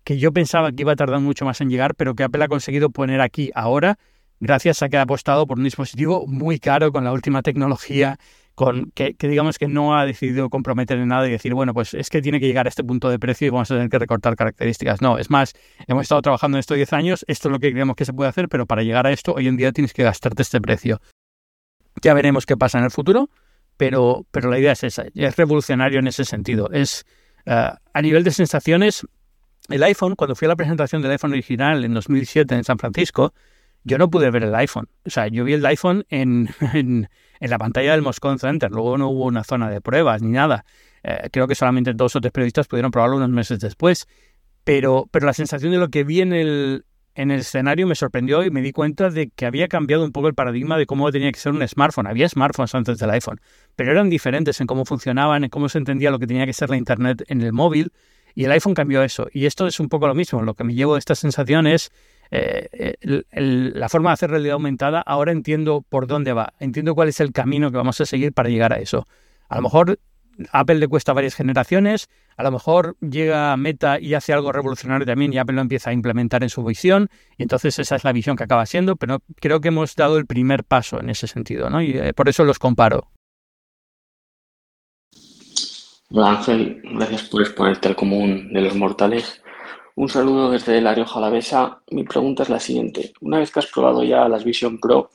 [0.03, 2.49] que yo pensaba que iba a tardar mucho más en llegar, pero que Apple ha
[2.49, 3.97] conseguido poner aquí ahora,
[4.41, 8.17] gracias a que ha apostado por un dispositivo muy caro con la última tecnología
[8.55, 12.09] con que, digamos que no ha decidido comprometer en nada y decir, bueno, pues es
[12.09, 14.35] que tiene que llegar a este punto de precio y vamos a tener que recortar
[14.35, 15.01] características.
[15.01, 15.53] No, es más,
[15.87, 18.29] hemos estado trabajando en esto 10 años, esto es lo que creemos que se puede
[18.29, 21.01] hacer, pero para llegar a esto hoy en día tienes que gastarte este precio.
[22.01, 23.29] Ya veremos qué pasa en el futuro,
[23.77, 26.69] pero, pero la idea es esa, es revolucionario en ese sentido.
[26.71, 27.05] Es
[27.45, 29.05] eh, a nivel de sensaciones,
[29.69, 33.33] el iPhone, cuando fui a la presentación del iPhone original en 2007 en San Francisco,
[33.83, 34.87] yo no pude ver el iPhone.
[35.05, 37.09] O sea, yo vi el iPhone en, en,
[37.49, 38.71] la pantalla del Moscone Center.
[38.71, 40.65] Luego no hubo una zona de pruebas ni nada.
[41.03, 44.08] Eh, creo que solamente dos o tres periodistas pudieron probarlo unos meses después.
[44.63, 48.43] Pero, pero la sensación de lo que vi en el, en el escenario me sorprendió
[48.43, 51.32] y me di cuenta de que había cambiado un poco el paradigma de cómo tenía
[51.32, 52.08] que ser un smartphone.
[52.08, 53.39] Había smartphones antes del iPhone,
[53.75, 56.69] pero eran diferentes en cómo funcionaban, en cómo se entendía lo que tenía que ser
[56.69, 57.91] la Internet en el móvil.
[58.36, 59.27] Y el iPhone cambió eso.
[59.32, 60.41] Y esto es un poco lo mismo.
[60.41, 61.91] Lo que me llevo de esta sensación es
[62.31, 62.95] eh,
[63.31, 67.31] la forma de hacer realidad aumentada, ahora entiendo por dónde va, entiendo cuál es el
[67.31, 69.07] camino que vamos a seguir para llegar a eso.
[69.49, 69.99] A lo mejor
[70.51, 75.33] Apple le cuesta varias generaciones, a lo mejor llega Meta y hace algo revolucionario también
[75.33, 78.36] y Apple lo empieza a implementar en su visión y entonces esa es la visión
[78.36, 81.81] que acaba siendo, pero creo que hemos dado el primer paso en ese sentido, ¿no?
[81.81, 83.12] Y eh, por eso los comparo.
[86.15, 89.42] Ángel, gracias por exponerte al común de los mortales.
[89.95, 91.82] Un saludo desde La Rioja Alavesa.
[91.91, 93.13] Mi pregunta es la siguiente.
[93.21, 95.12] Una vez que has probado ya las Vision Pro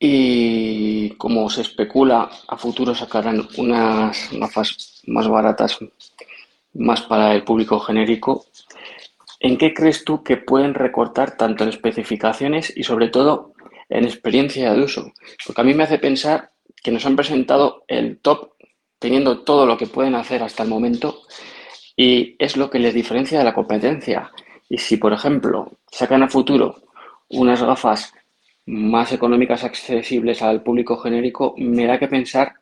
[0.00, 5.78] y como se especula, a futuro sacarán unas gafas más baratas,
[6.74, 8.46] más para el público genérico,
[9.38, 13.52] ¿en qué crees tú que pueden recortar tanto en especificaciones y sobre todo
[13.88, 15.12] en experiencia de uso?
[15.46, 16.50] Porque a mí me hace pensar
[16.82, 18.54] que nos han presentado el top
[18.98, 21.22] teniendo todo lo que pueden hacer hasta el momento
[21.96, 24.30] y es lo que les diferencia de la competencia.
[24.68, 26.82] Y si, por ejemplo, sacan a futuro
[27.28, 28.12] unas gafas
[28.66, 32.54] más económicas accesibles al público genérico, me da que pensar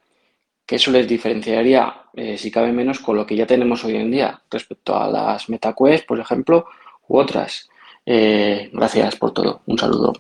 [0.67, 4.11] que eso les diferenciaría, eh, si cabe menos, con lo que ya tenemos hoy en
[4.11, 6.67] día respecto a las MetaQuest, por ejemplo,
[7.09, 7.69] u otras.
[8.07, 9.63] Eh, gracias por todo.
[9.67, 10.13] Un saludo.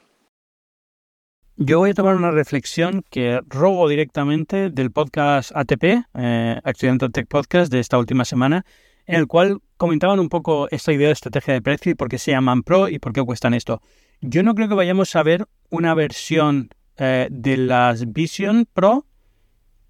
[1.57, 7.29] Yo voy a tomar una reflexión que robo directamente del podcast ATP, eh, Accidental Tech
[7.29, 8.65] Podcast, de esta última semana,
[9.11, 12.17] en el cual comentaban un poco esta idea de estrategia de precio y por qué
[12.17, 13.83] se llaman Pro y por qué cuestan esto.
[14.21, 19.07] Yo no creo que vayamos a ver una versión eh, de las Vision Pro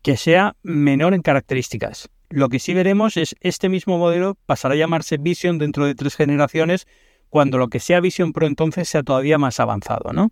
[0.03, 2.09] que sea menor en características.
[2.31, 6.17] Lo que sí veremos es este mismo modelo pasará a llamarse Vision dentro de tres
[6.17, 6.87] generaciones,
[7.29, 10.29] cuando lo que sea Vision Pro entonces sea todavía más avanzado, ¿no?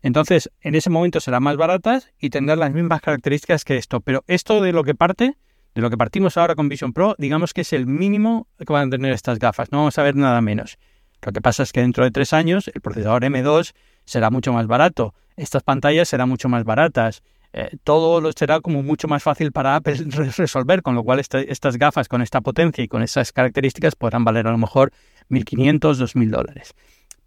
[0.00, 4.00] Entonces, en ese momento serán más baratas y tendrán las mismas características que esto.
[4.00, 5.36] Pero esto de lo que parte,
[5.78, 8.88] de lo que partimos ahora con Vision Pro, digamos que es el mínimo que van
[8.88, 9.70] a tener estas gafas.
[9.70, 10.76] No vamos a ver nada menos.
[11.22, 14.66] Lo que pasa es que dentro de tres años el procesador M2 será mucho más
[14.66, 15.14] barato.
[15.36, 17.22] Estas pantallas serán mucho más baratas.
[17.52, 19.98] Eh, todo lo será como mucho más fácil para Apple
[20.36, 24.48] resolver, con lo cual estas gafas con esta potencia y con esas características podrán valer
[24.48, 24.90] a lo mejor
[25.30, 26.74] 1.500, 2.000 dólares.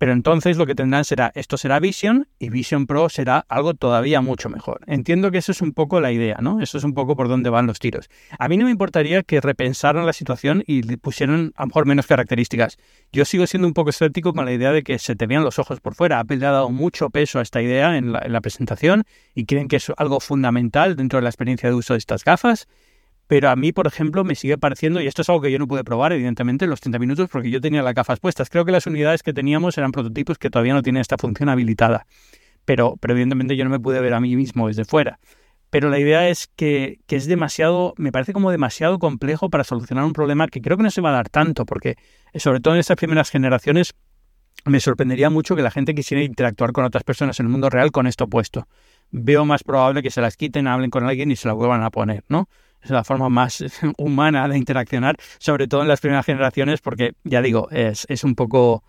[0.01, 4.19] Pero entonces lo que tendrán será, esto será Vision y Vision Pro será algo todavía
[4.21, 4.81] mucho mejor.
[4.87, 6.59] Entiendo que eso es un poco la idea, ¿no?
[6.59, 8.09] Eso es un poco por dónde van los tiros.
[8.39, 11.85] A mí no me importaría que repensaran la situación y le pusieran a lo mejor
[11.85, 12.79] menos características.
[13.11, 15.59] Yo sigo siendo un poco escéptico con la idea de que se te vean los
[15.59, 16.17] ojos por fuera.
[16.17, 19.03] Apple le ha dado mucho peso a esta idea en la, en la presentación
[19.35, 22.67] y creen que es algo fundamental dentro de la experiencia de uso de estas gafas
[23.31, 25.65] pero a mí, por ejemplo, me sigue pareciendo, y esto es algo que yo no
[25.65, 28.49] pude probar, evidentemente, en los 30 minutos, porque yo tenía las gafas puestas.
[28.49, 32.07] Creo que las unidades que teníamos eran prototipos que todavía no tienen esta función habilitada.
[32.65, 35.17] Pero, pero evidentemente yo no me pude ver a mí mismo desde fuera.
[35.69, 40.03] Pero la idea es que, que es demasiado, me parece como demasiado complejo para solucionar
[40.03, 41.95] un problema que creo que no se va a dar tanto, porque
[42.35, 43.95] sobre todo en estas primeras generaciones
[44.65, 47.91] me sorprendería mucho que la gente quisiera interactuar con otras personas en el mundo real
[47.93, 48.67] con esto puesto.
[49.09, 51.91] Veo más probable que se las quiten, hablen con alguien y se la vuelvan a
[51.91, 52.49] poner, ¿no?
[52.81, 53.63] Es la forma más
[53.97, 58.35] humana de interaccionar, sobre todo en las primeras generaciones, porque ya digo, es, es un
[58.35, 58.83] poco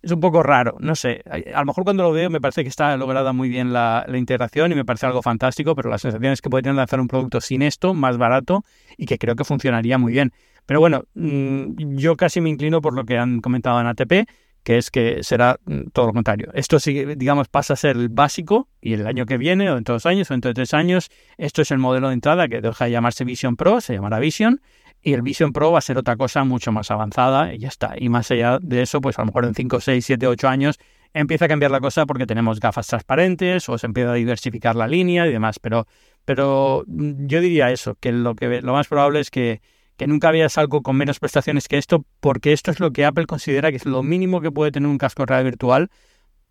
[0.00, 2.68] es un poco raro, no sé, a lo mejor cuando lo veo me parece que
[2.68, 6.40] está lograda muy bien la, integración y me parece algo fantástico, pero la sensación es
[6.40, 8.64] que podrían lanzar un producto sin esto, más barato
[8.96, 10.32] y que creo que funcionaría muy bien.
[10.66, 14.28] Pero bueno, mm, yo casi me inclino por lo que han comentado en ATP,
[14.68, 16.50] que es que será mm, todo lo contrario.
[16.52, 16.76] Esto,
[17.16, 20.04] digamos, pasa a ser el básico y el año que viene, o dentro de dos
[20.04, 22.90] años, o dentro de tres años, esto es el modelo de entrada que deja de
[22.90, 24.60] llamarse Vision Pro, se llamará Vision,
[25.00, 27.94] y el Vision Pro va a ser otra cosa mucho más avanzada y ya está.
[27.96, 30.78] Y más allá de eso, pues a lo mejor en 5, 6, 7, 8 años
[31.14, 34.86] empieza a cambiar la cosa porque tenemos gafas transparentes o se empieza a diversificar la
[34.86, 35.58] línea y demás.
[35.60, 35.86] Pero,
[36.26, 39.62] pero mm, yo diría eso, que lo, que lo más probable es que
[39.98, 43.26] que nunca habías algo con menos prestaciones que esto, porque esto es lo que Apple
[43.26, 45.90] considera que es lo mínimo que puede tener un casco de realidad virtual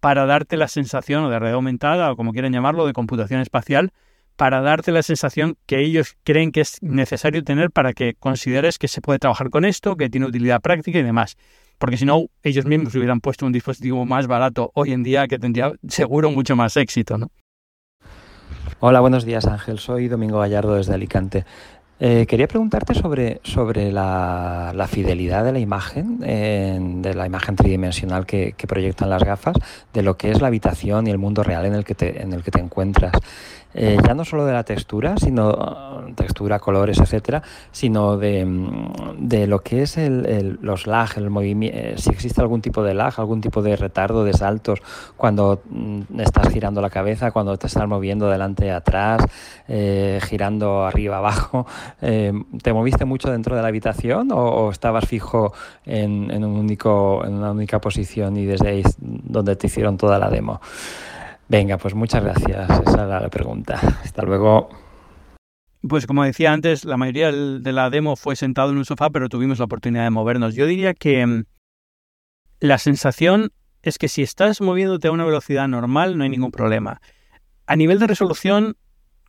[0.02, 3.92] para darte la sensación, o de realidad aumentada, o como quieran llamarlo, de computación espacial,
[4.36, 8.90] para darte la sensación que ellos creen que es necesario tener para que consideres que
[8.90, 11.38] se puede trabajar con esto, que tiene utilidad práctica y demás.
[11.78, 15.40] Porque si no, ellos mismos hubieran puesto un dispositivo más barato hoy en día que
[15.40, 17.30] tendría seguro mucho más éxito, ¿no?
[18.80, 19.80] Hola, buenos días Ángel.
[19.80, 21.46] Soy Domingo Gallardo desde Alicante.
[22.00, 28.54] Eh, quería preguntarte sobre, sobre la, fidelidad de la imagen, de la imagen tridimensional que,
[28.56, 29.56] que, proyectan las gafas,
[29.94, 32.34] de lo que es la habitación y el mundo real en el que te, en
[32.34, 33.14] el que te encuentras.
[33.74, 38.46] Eh, ya no solo de la textura, sino textura, colores, etcétera, sino de,
[39.20, 42.94] de lo que es el, los lag, el movimiento, eh, si existe algún tipo de
[42.94, 44.80] lag, algún tipo de retardo, de saltos
[45.16, 49.22] cuando mm, estás girando la cabeza, cuando te estás moviendo delante atrás,
[49.68, 51.68] eh, girando arriba abajo.
[52.00, 55.54] ¿Te moviste mucho dentro de la habitación o, estabas fijo
[55.86, 60.20] en, en, un único, en una única posición y desde ahí donde te hicieron toda
[60.20, 60.60] la demo?
[61.50, 62.70] Venga, pues muchas gracias.
[62.70, 63.76] Esa era la pregunta.
[64.04, 64.70] Hasta luego.
[65.88, 69.30] Pues como decía antes, la mayoría de la demo fue sentado en un sofá, pero
[69.30, 70.56] tuvimos la oportunidad de movernos.
[70.56, 71.46] Yo diría que mm,
[72.60, 73.52] la sensación
[73.84, 77.00] es que si estás moviéndote a una velocidad normal no hay ningún problema.
[77.68, 78.76] A nivel de resolución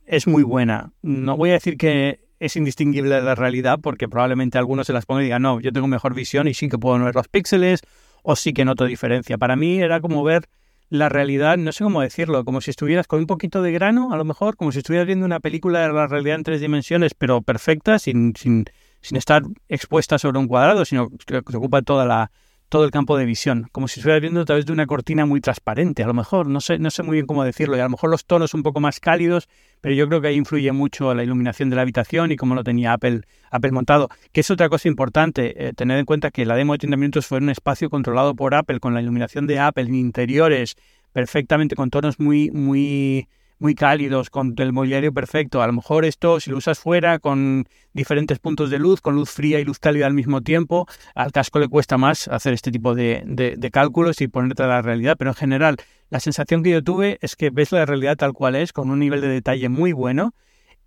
[0.05, 0.91] es muy buena.
[1.01, 5.05] No voy a decir que es indistinguible de la realidad porque probablemente algunos se las
[5.05, 7.81] pongan y digan, no, yo tengo mejor visión y sí que puedo ver los píxeles
[8.23, 9.37] o sí que noto diferencia.
[9.37, 10.49] Para mí era como ver
[10.89, 14.17] la realidad, no sé cómo decirlo, como si estuvieras con un poquito de grano, a
[14.17, 17.41] lo mejor, como si estuvieras viendo una película de la realidad en tres dimensiones, pero
[17.41, 18.65] perfecta, sin, sin,
[19.01, 22.31] sin estar expuesta sobre un cuadrado, sino que ocupa toda la,
[22.69, 25.41] todo el campo de visión, como si estuvieras viendo a través de una cortina muy
[25.41, 27.89] transparente, a lo mejor, no sé, no sé muy bien cómo decirlo, y a lo
[27.89, 29.49] mejor los tonos un poco más cálidos,
[29.81, 32.63] pero yo creo que ahí influye mucho la iluminación de la habitación y cómo lo
[32.63, 36.55] tenía Apple, Apple montado, que es otra cosa importante, eh, tener en cuenta que la
[36.55, 39.59] demo de 30 minutos fue en un espacio controlado por Apple, con la iluminación de
[39.59, 40.75] Apple en interiores,
[41.11, 43.27] perfectamente con tonos muy, muy
[43.59, 45.61] muy cálidos, con el mobiliario perfecto.
[45.61, 49.29] A lo mejor esto, si lo usas fuera, con diferentes puntos de luz, con luz
[49.29, 52.95] fría y luz cálida al mismo tiempo, al casco le cuesta más hacer este tipo
[52.95, 55.15] de, de, cálculos y ponerte a la realidad.
[55.17, 55.77] Pero en general,
[56.09, 58.99] la sensación que yo tuve es que ves la realidad tal cual es, con un
[58.99, 60.33] nivel de detalle muy bueno.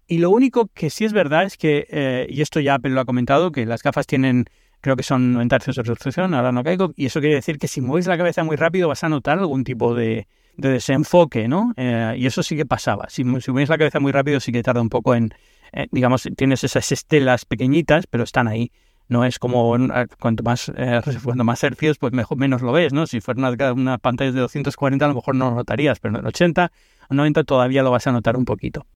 [0.07, 3.01] Y lo único que sí es verdad es que, eh, y esto ya Apple lo
[3.01, 4.47] ha comentado, que las gafas tienen
[4.81, 7.69] creo que son 90 Hz de resolución, ahora no caigo, y eso quiere decir que
[7.69, 11.73] si mueves la cabeza muy rápido vas a notar algún tipo de, de desenfoque, ¿no?
[11.77, 13.09] Eh, y eso sí que pasaba.
[13.09, 15.35] Si, si mueves la cabeza muy rápido sí que tarda un poco en,
[15.73, 18.71] eh, digamos, tienes esas estelas pequeñitas, pero están ahí.
[19.09, 19.77] No es como
[20.21, 21.01] cuanto más, eh,
[21.35, 23.07] más hercios, pues mejor, menos lo ves, ¿no?
[23.07, 26.25] Si fuera una, una pantalla de 240 a lo mejor no lo notarías, pero en
[26.25, 26.73] 80
[27.09, 28.87] o 90 todavía lo vas a notar un poquito.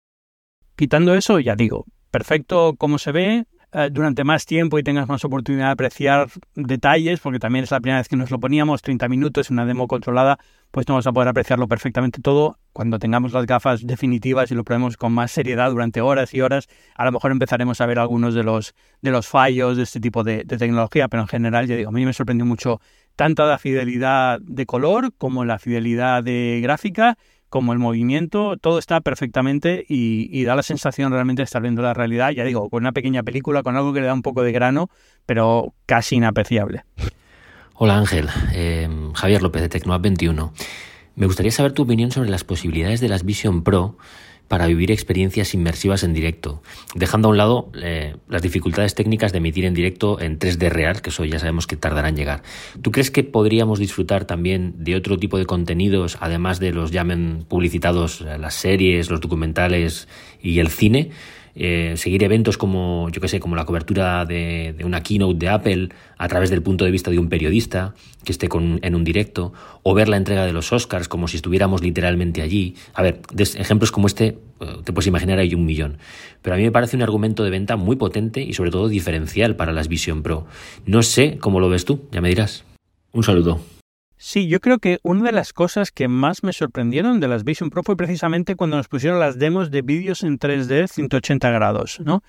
[0.76, 3.46] Quitando eso, ya digo, perfecto como se ve,
[3.78, 7.78] eh, durante más tiempo y tengas más oportunidad de apreciar detalles, porque también es la
[7.78, 10.38] primera vez que nos lo poníamos, 30 minutos, una demo controlada,
[10.70, 12.58] pues no vamos a poder apreciarlo perfectamente todo.
[12.72, 16.68] Cuando tengamos las gafas definitivas y lo probemos con más seriedad durante horas y horas,
[16.94, 20.24] a lo mejor empezaremos a ver algunos de los, de los fallos de este tipo
[20.24, 22.80] de, de tecnología, pero en general, ya digo, a mí me sorprendió mucho
[23.14, 29.00] tanto la fidelidad de color como la fidelidad de gráfica como el movimiento, todo está
[29.00, 32.92] perfectamente y, da la sensación realmente de estar viendo la realidad, ya digo, con una
[32.92, 34.90] pequeña película, con algo que le da un poco de grano,
[35.26, 36.84] pero casi inapreciable.
[37.74, 40.52] Hola Ángel, eh, Javier López de Tecnoab 21.
[41.14, 43.96] Me gustaría saber tu opinión sobre las posibilidades de las Vision Pro
[44.48, 46.62] para vivir experiencias inmersivas en directo,
[46.94, 51.02] dejando a un lado eh, las dificultades técnicas de emitir en directo en 3D real,
[51.02, 52.42] que eso ya sabemos que tardará en llegar.
[52.82, 57.44] ¿Tú crees que podríamos disfrutar también de otro tipo de contenidos, además de los llamen
[57.48, 60.08] publicitados eh, las series, los documentales
[60.40, 61.10] y el cine?
[61.58, 65.88] Eh, seguir eventos como, yo que sé, como la cobertura de, una keynote de Apple
[66.18, 69.54] a través del punto de vista de un periodista que esté con, en un directo,
[69.82, 72.74] o ver la entrega de los Oscars como si estuviéramos literalmente allí.
[72.92, 75.96] A ver, ejemplos como este, eh, te puedes imaginar, hay un millón.
[76.42, 79.56] Pero a mí me parece un argumento de venta muy potente y sobre todo diferencial
[79.56, 80.46] para las Vision Pro.
[80.84, 82.64] No sé cómo lo ves tú, ya me dirás.
[83.12, 83.75] Un saludo.
[84.18, 87.68] Sí, yo creo que una de las cosas que más me sorprendieron de las Vision
[87.68, 92.22] Pro fue precisamente cuando nos pusieron las demos de vídeos en 3D 180 grados, ¿no?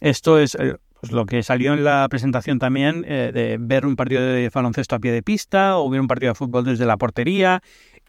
[0.00, 3.96] Esto es eh, pues, lo que salió en la presentación también eh, de ver un
[3.96, 6.98] partido de baloncesto a pie de pista o ver un partido de fútbol desde la
[6.98, 7.62] portería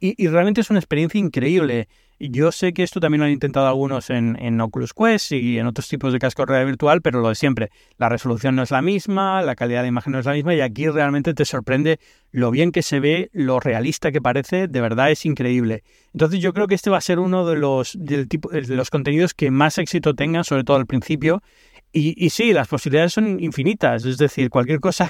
[0.04, 1.88] y realmente es una experiencia increíble.
[2.30, 5.88] Yo sé que esto también lo han intentado algunos en, Oculus Quest y en otros
[5.88, 8.84] tipos de casco de realidad virtual, pero lo de siempre, la resolución no es la
[8.84, 12.52] misma, la calidad de imagen no es la misma y aquí realmente te sorprende lo
[12.52, 15.84] bien que se ve, lo realista que parece, de verdad es increíble.
[16.14, 18.92] Entonces yo creo que este va a ser uno de los, del tipo, de los
[18.92, 21.42] contenidos que más éxito tengan, sobre todo al principio,
[21.94, 25.10] y, sí, las posibilidades son infinitas, es decir, cualquier cosa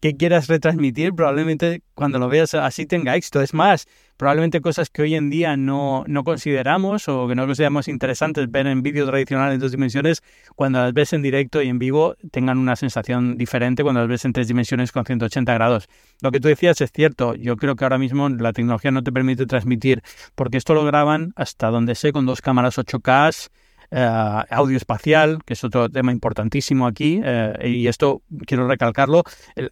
[0.00, 3.40] que, quieras retransmitir, probablemente cuando lo veas así tenga éxito.
[3.40, 7.86] Es más, probablemente cosas que hoy en día no, no consideramos o que no consideramos
[7.86, 10.24] interesantes ver en vídeo tradicional en dos dimensiones,
[10.56, 14.24] cuando las ves en directo y en vivo tengan una sensación diferente cuando las ves
[14.24, 15.88] en tres dimensiones con 180 grados.
[16.20, 19.12] Lo que tú decías es cierto, yo creo que ahora mismo la tecnología no te
[19.12, 20.02] permite transmitir,
[20.34, 23.50] porque esto lo graban hasta donde sé con dos cámaras 8K
[23.90, 29.24] eh, audio espacial, que es otro tema importantísimo aquí, eh, y esto quiero recalcarlo,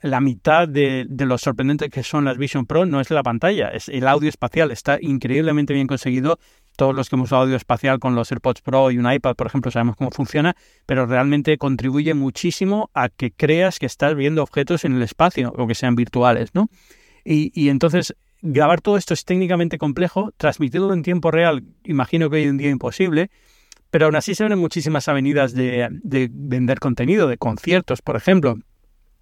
[0.03, 3.69] la mitad de, de, lo sorprendente que son las Vision Pro no es la pantalla,
[3.69, 6.39] es el audio espacial, está increíblemente bien conseguido.
[6.77, 9.47] Todos los que hemos usado audio espacial con los AirPods Pro y un iPad, por
[9.47, 14.85] ejemplo, sabemos cómo funciona, pero realmente contribuye muchísimo a que creas que estás viendo objetos
[14.85, 16.69] en el espacio o que sean virtuales, ¿no?
[17.25, 22.37] Y, y entonces grabar todo esto es técnicamente complejo, transmitirlo en tiempo real, imagino que
[22.37, 23.31] hoy en día imposible,
[23.97, 25.89] pero aún así se ven muchísimas avenidas de,
[26.31, 28.59] vender contenido, de conciertos, por ejemplo.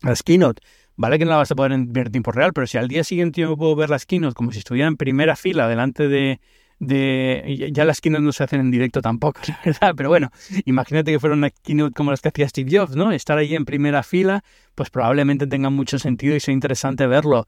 [0.03, 0.63] Las keynote,
[0.97, 3.05] vale que no la vas a poder ver en tiempo real, pero si al día
[3.05, 6.41] siguiente yo puedo ver las keynote como si estuviera en primera fila delante de,
[6.81, 7.71] de...
[7.73, 10.33] Ya las keynote no se hacen en directo tampoco, la verdad, pero bueno,
[10.65, 13.13] imagínate que fuera una keynote como las que hacía Steve Jobs, ¿no?
[13.13, 14.43] Estar ahí en primera fila,
[14.75, 17.47] pues probablemente tenga mucho sentido y sea interesante verlo.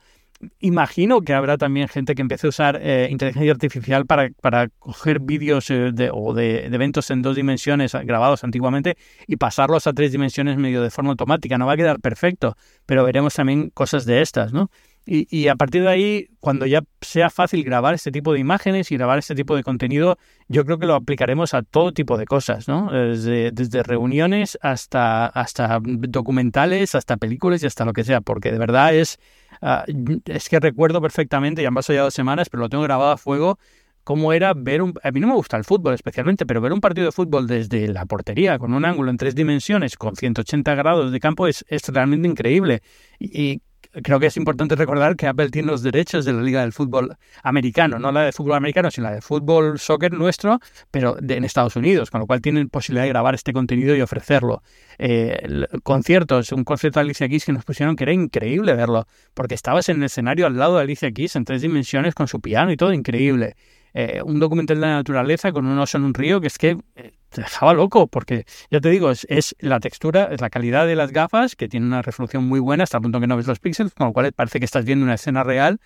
[0.60, 5.20] Imagino que habrá también gente que empiece a usar eh, inteligencia artificial para, para coger
[5.20, 10.12] vídeos eh, de, o de, eventos en dos dimensiones grabados antiguamente y pasarlos a tres
[10.12, 11.56] dimensiones medio de forma automática.
[11.56, 14.70] No va a quedar perfecto, pero veremos también cosas de estas, ¿no?
[15.06, 18.90] Y, y, a partir de ahí, cuando ya sea fácil grabar este tipo de imágenes
[18.90, 22.26] y grabar este tipo de contenido, yo creo que lo aplicaremos a todo tipo de
[22.26, 22.90] cosas, ¿no?
[22.90, 28.58] Desde, desde reuniones hasta, hasta documentales, hasta películas y hasta lo que sea, porque de
[28.58, 29.20] verdad es
[29.60, 29.84] Ah,
[30.26, 33.16] es que recuerdo perfectamente, ya han pasado ya dos semanas, pero lo tengo grabado a
[33.16, 33.58] fuego,
[34.04, 34.94] cómo era ver un...
[35.02, 37.88] A mí no me gusta el fútbol especialmente, pero ver un partido de fútbol desde
[37.88, 41.88] la portería, con un ángulo en tres dimensiones, con 180 grados de campo, es, es
[41.88, 42.82] realmente increíble.
[43.18, 43.62] y
[44.02, 47.16] creo que es importante recordar que Apple tiene los derechos de la Liga del Fútbol
[47.42, 51.76] Americano, no la de fútbol americano, sino la de fútbol soccer nuestro, pero en Estados
[51.76, 54.62] Unidos, con lo cual tienen posibilidad de grabar este contenido y ofrecerlo.
[54.98, 59.54] Eh, conciertos, un concierto de Alicia Keys que nos pusieron que era increíble verlo, porque
[59.54, 62.72] estabas en el escenario al lado de Alicia Keys en tres dimensiones con su piano
[62.72, 63.56] y todo increíble.
[63.98, 66.76] Eh, un documental de la naturaleza con un oso en un río que es que
[66.96, 70.94] eh, te dejaba loco, porque ya te digo, es, la textura, es la calidad de
[70.96, 73.58] las gafas, que tiene una resolución muy buena hasta el punto que no ves los
[73.58, 75.80] píxeles, con lo cual parece que estás viendo una escena real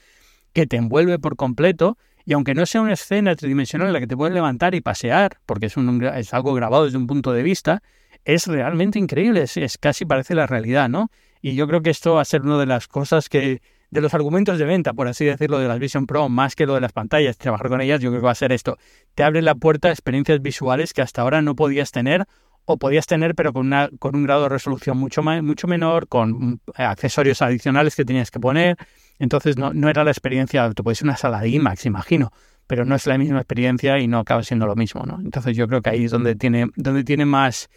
[0.52, 1.98] que te envuelve por completo.
[2.24, 5.38] Y aunque no sea una escena tridimensional en la que te puedes levantar y pasear,
[5.46, 7.80] porque es, un, es algo grabado desde un punto de vista,
[8.24, 11.12] es realmente increíble, es, es casi parece la realidad, ¿no?
[11.40, 14.14] Y yo creo que esto va a ser una de las cosas que, de los
[14.14, 16.92] argumentos de venta, por así decirlo, de las Vision Pro, más que lo de las
[16.92, 18.78] pantallas, trabajar con ellas, yo creo que va a ser esto.
[19.14, 22.26] Te abre la puerta a experiencias visuales que hasta ahora no podías tener
[22.64, 26.60] o podías tener, pero con, una, con un grado de resolución mucho, mucho menor, con
[26.76, 28.76] eh, accesorios adicionales que tenías que poner.
[29.18, 32.30] Entonces no, no era la experiencia, te puedes una sala de IMAX, imagino,
[32.66, 35.18] pero no es la misma experiencia y no acaba siendo lo mismo, ¿no?
[35.20, 37.68] Entonces yo creo que ahí es donde tiene, donde tiene más,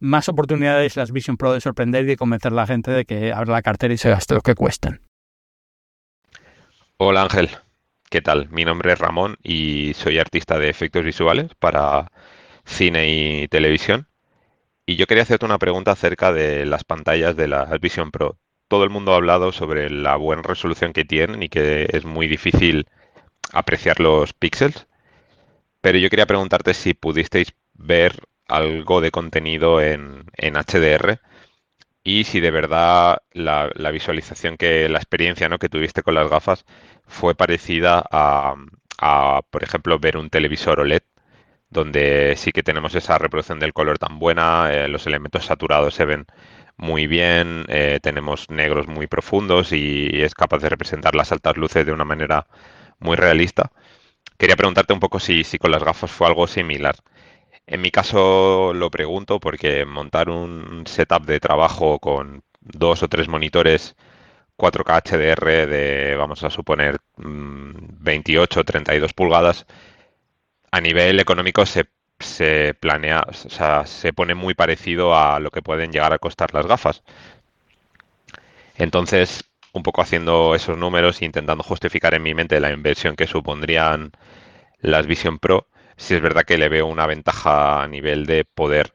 [0.00, 3.32] más oportunidades las Vision Pro de sorprender y de convencer a la gente de que
[3.32, 5.00] abra la cartera y se gaste lo que cuestan.
[7.02, 7.48] Hola Ángel,
[8.10, 8.50] ¿qué tal?
[8.50, 12.12] Mi nombre es Ramón y soy artista de efectos visuales para
[12.66, 14.06] cine y televisión.
[14.84, 18.36] Y yo quería hacerte una pregunta acerca de las pantallas de la Vision Pro.
[18.68, 22.28] Todo el mundo ha hablado sobre la buena resolución que tienen y que es muy
[22.28, 22.86] difícil
[23.54, 24.86] apreciar los píxeles.
[25.80, 31.18] Pero yo quería preguntarte si pudisteis ver algo de contenido en, en HDR
[32.04, 35.58] y si de verdad la, visualización que la experiencia ¿no?
[35.58, 36.64] que tuviste con las gafas
[37.06, 38.54] fue parecida a,
[39.50, 41.02] por ejemplo, ver un televisor OLED,
[41.70, 46.04] donde sí que tenemos esa reproducción del color tan buena, eh, los elementos saturados se
[46.04, 46.26] ven
[46.76, 51.86] muy bien, eh, tenemos negros muy profundos y es capaz de representar las altas luces
[51.86, 52.46] de una manera
[52.98, 53.70] muy realista.
[54.38, 56.96] Quería preguntarte un poco si, si con las gafas fue algo similar.
[57.70, 63.28] En mi caso lo pregunto porque montar un setup de trabajo con dos o tres
[63.28, 63.94] monitores
[64.58, 69.66] 4K HDR de, vamos a suponer, 28 o 32 pulgadas,
[70.72, 71.86] a nivel económico se,
[72.18, 76.52] se planea, o sea, se pone muy parecido a lo que pueden llegar a costar
[76.54, 77.04] las gafas.
[78.76, 83.28] Entonces, un poco haciendo esos números e intentando justificar en mi mente la inversión que
[83.28, 84.10] supondrían
[84.80, 85.68] las Vision Pro,
[86.00, 88.92] si es verdad que le veo una ventaja a nivel de poder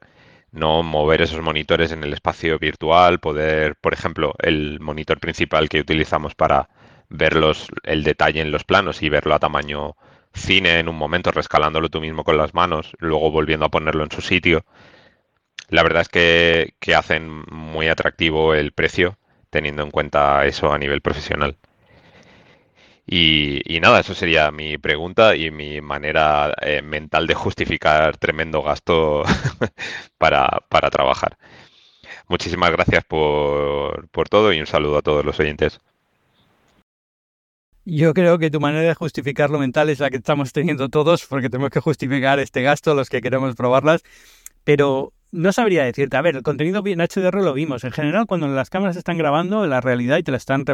[0.50, 5.80] no mover esos monitores en el espacio virtual, poder, por ejemplo, el monitor principal que
[5.80, 6.68] utilizamos para
[7.08, 7.34] ver
[7.84, 9.96] el detalle en los planos y verlo a tamaño
[10.34, 14.10] cine en un momento, rescalándolo tú mismo con las manos, luego volviendo a ponerlo en
[14.10, 14.64] su sitio.
[15.68, 19.18] La verdad es que, que hacen muy atractivo el precio,
[19.50, 21.56] teniendo en cuenta eso a nivel profesional.
[23.08, 29.22] Y, nada, eso sería mi pregunta y mi manera eh, mental de justificar tremendo gasto
[30.18, 31.38] para, para, trabajar.
[32.28, 35.80] Muchísimas gracias por, por todo y un saludo a todos los oyentes.
[37.84, 41.24] Yo creo que tu manera de justificar lo mental es la que estamos teniendo todos,
[41.26, 44.02] porque tenemos que justificar este gasto, los que queremos probarlas.
[44.64, 46.16] Pero no sabría decirte.
[46.16, 47.84] A ver, el contenido en HDR lo vimos.
[47.84, 50.64] En general, cuando las cámaras están grabando la realidad y te la están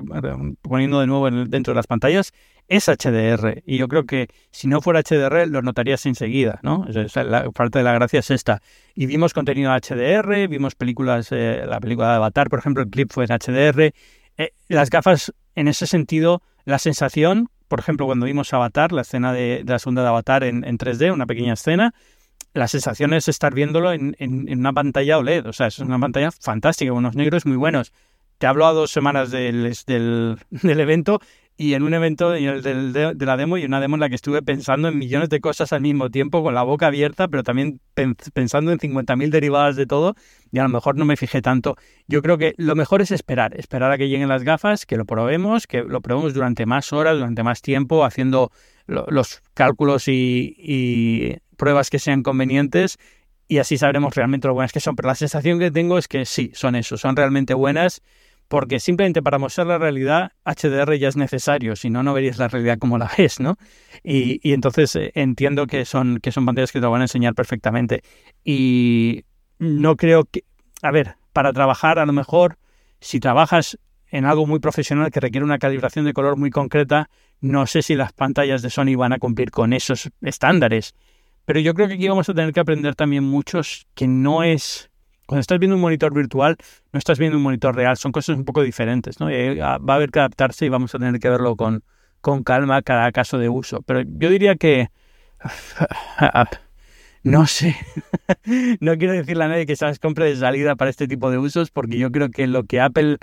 [0.63, 2.33] poniendo de nuevo dentro de las pantallas,
[2.69, 3.63] es HDR.
[3.67, 6.87] Y yo creo que si no fuera HDR, lo notarías enseguida, ¿no?
[6.87, 8.63] la parte de la gracia es esta.
[8.95, 13.11] Y vimos contenido HDR, vimos películas, eh, la película de Avatar, por ejemplo, el clip
[13.11, 13.93] fue en HDR.
[14.39, 19.33] Eh, las gafas, en ese sentido, la sensación, por ejemplo, cuando vimos Avatar, la escena
[19.33, 21.95] de, la segunda de Avatar en, en 3D, una pequeña escena,
[22.55, 25.47] la sensación es estar viéndolo en, una pantalla OLED.
[25.47, 27.93] O sea, es una pantalla fantástica, unos negros muy buenos.
[28.39, 31.21] Te hablo a dos semanas del, del, evento
[31.57, 34.89] y en un evento de, la demo y una demo en la que estuve pensando
[34.89, 38.79] en millones de cosas al mismo tiempo, con la boca abierta, pero también pensando en
[38.79, 40.15] 50.000 derivadas de todo
[40.51, 41.77] y a lo mejor no me fijé tanto.
[42.09, 45.05] Yo creo que lo mejor es esperar, esperar a que lleguen las gafas, que lo
[45.05, 48.51] probemos, que lo probemos durante más horas, durante más tiempo, haciendo
[48.87, 52.99] los cálculos y, pruebas que sean convenientes
[53.47, 54.97] y así sabremos realmente lo buenas que son.
[54.97, 58.03] Pero la sensación que tengo es que sí, son eso, son realmente buenas
[58.49, 62.49] porque simplemente para mostrar la realidad HDR ya es necesario, si no, no verías la
[62.49, 63.59] realidad como la ves, ¿no?
[64.03, 68.03] Y, entonces eh, entiendo que son, que son pantallas que te van a enseñar perfectamente.
[68.45, 69.23] Y
[69.61, 70.43] no creo que,
[70.83, 72.59] a ver, para trabajar a lo mejor,
[72.99, 77.09] si trabajas en algo muy profesional que requiere una calibración de color muy concreta,
[77.41, 80.97] no sé si las pantallas de Sony van a cumplir con esos estándares.
[81.45, 84.91] Pero yo creo que aquí vamos a tener que aprender también muchos que no es
[85.33, 86.57] cuando estás viendo un monitor virtual,
[86.93, 89.29] no estás viendo un monitor real, son cosas un poco diferentes, ¿no?
[89.29, 91.85] Ah, va a haber que adaptarse y vamos a tener que verlo con,
[92.21, 93.81] con calma cada caso de uso.
[93.83, 94.89] Pero yo diría que...
[97.25, 97.77] No sé.
[98.81, 101.71] no quiero decirle a nadie que las compre de salida para este tipo de usos,
[101.71, 103.19] porque yo creo que lo que Apple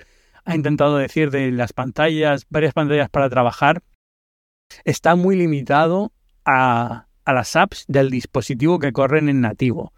[0.45, 3.83] ha intentado decir de las pantallas, varias pantallas para trabajar,
[4.85, 6.13] está muy limitado
[6.45, 9.93] a, a las apps del dispositivo que corren en nativo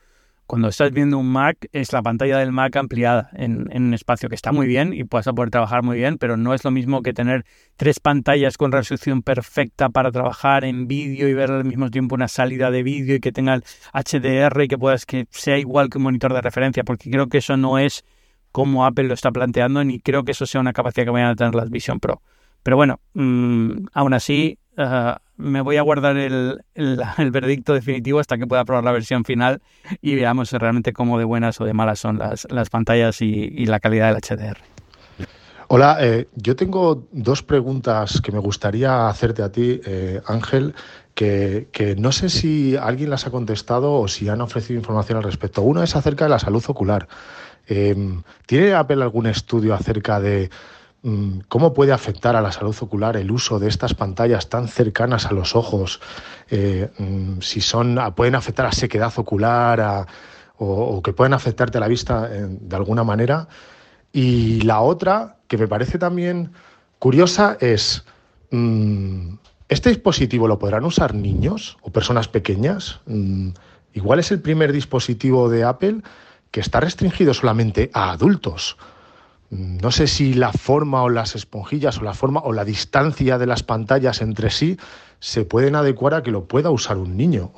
[0.52, 4.36] cuando estás viendo un Mac, es la pantalla del Mac ampliada en, un espacio que
[4.36, 7.14] está muy bien y puedes poder trabajar muy bien, pero no es lo mismo que
[7.14, 7.46] tener
[7.78, 12.28] tres pantallas con resolución perfecta para trabajar en vídeo y ver al mismo tiempo una
[12.28, 13.64] salida de vídeo y que tenga el
[13.94, 17.38] HDR y que puedas que sea igual que un monitor de referencia, porque creo que
[17.38, 18.04] eso no es
[18.52, 21.36] como Apple lo está planteando, ni creo que eso sea una capacidad que vayan a
[21.36, 22.22] tener las Vision Pro.
[22.62, 28.38] Pero bueno, mm, aún así, eh, me voy a guardar el, el, veredicto definitivo hasta
[28.38, 29.62] que pueda probar la versión final
[30.02, 33.80] y veamos realmente cómo de buenas o de malas son las, las pantallas y, la
[33.80, 34.58] calidad del HDR.
[35.68, 40.74] Hola, eh, yo tengo dos preguntas que me gustaría hacerte a ti, eh, Ángel,
[41.16, 45.24] que, que, no sé si alguien las ha contestado o si han ofrecido información al
[45.24, 45.62] respecto.
[45.62, 47.08] Una es acerca de la salud ocular.
[47.66, 50.50] ¿Tiene Apple algún estudio acerca de
[51.48, 55.34] ¿Cómo puede afectar a la salud ocular el uso de estas pantallas tan cercanas a
[55.34, 56.00] los ojos?
[56.52, 60.06] Eh, mm, si son, pueden afectar a sequedad ocular
[60.58, 63.48] o, que pueden afectarte a la vista eh, de alguna manera.
[64.14, 66.52] Y la otra, que me parece también
[67.00, 68.04] curiosa, es,
[68.52, 69.34] mm,
[69.70, 73.00] ¿este dispositivo lo podrán usar niños o personas pequeñas?
[73.94, 76.02] igual es el primer dispositivo de Apple
[76.52, 78.78] que está restringido solamente a adultos.
[79.52, 83.46] No sé si la forma o las esponjillas o la forma o la distancia de
[83.46, 84.78] las pantallas entre sí
[85.20, 87.52] se pueden adecuar a que lo pueda usar un niño.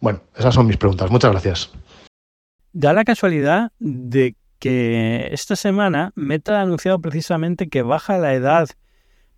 [0.00, 1.12] Bueno, esas son mis preguntas.
[1.12, 1.70] Muchas gracias.
[2.72, 8.68] Da la casualidad de que esta semana Meta ha anunciado precisamente que baja la edad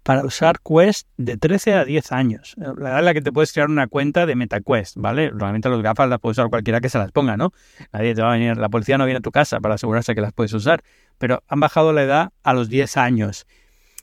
[0.05, 2.55] para usar Quest de 13 a 10 años.
[2.57, 5.31] La edad en la que te puedes crear una cuenta de MetaQuest, ¿vale?
[5.35, 7.53] Realmente los gafas las puede usar cualquiera que se las ponga, ¿no?
[7.93, 10.21] Nadie te va a venir, la policía no viene a tu casa para asegurarse que
[10.21, 10.85] las puedes usar
[11.19, 13.47] pero han bajado la edad a los 10 años.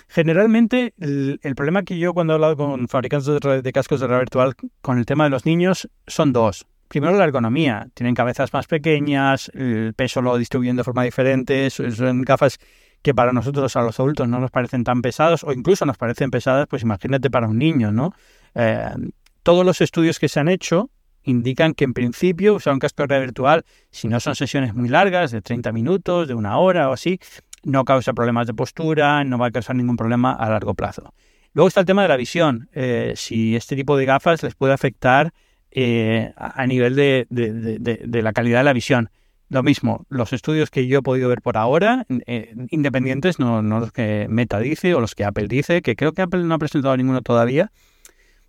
[0.08, 4.56] Generalmente, el, problema que yo cuando he hablado con fabricantes de, cascos de realidad virtual
[4.82, 6.68] con el tema de los niños son dos.
[6.90, 7.88] Primero, la ergonomía.
[7.94, 12.58] Tienen cabezas más pequeñas, el peso lo distribuyen de forma diferente, son gafas
[13.02, 16.32] que para nosotros, a los adultos, no nos parecen tan pesados o incluso nos parecen
[16.32, 18.14] pesadas, pues imagínate para un niño, ¿no?
[18.56, 18.90] Eh,
[19.44, 20.90] todos los estudios que se han hecho
[21.24, 25.32] indican que en principio usar un casco de virtual, si no son sesiones muy largas,
[25.32, 27.20] de 30 minutos, de una hora o así,
[27.64, 31.14] no causa problemas de postura, no va a causar ningún problema a largo plazo.
[31.54, 32.70] Luego está el tema de la visión.
[32.74, 35.34] Eh, si este tipo de gafas les puede afectar
[35.72, 39.10] eh, a nivel de, la calidad de la visión.
[39.52, 43.82] Lo mismo, los estudios que yo he podido ver por ahora, eh, independientes, no, no,
[43.82, 46.58] los que Meta dice o los que Apple dice, que creo que Apple no ha
[46.58, 47.70] presentado ninguno todavía,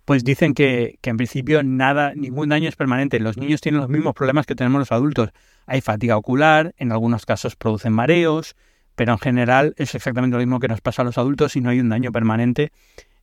[0.05, 3.19] pues dicen que, en principio nada, ningún daño es permanente.
[3.19, 5.31] Los niños tienen los mismos problemas que tenemos los adultos.
[5.65, 8.55] Hay fatiga ocular, en algunos casos producen mareos,
[8.95, 11.69] pero en general es exactamente lo mismo que nos pasa a los adultos y no
[11.69, 12.71] hay un daño permanente,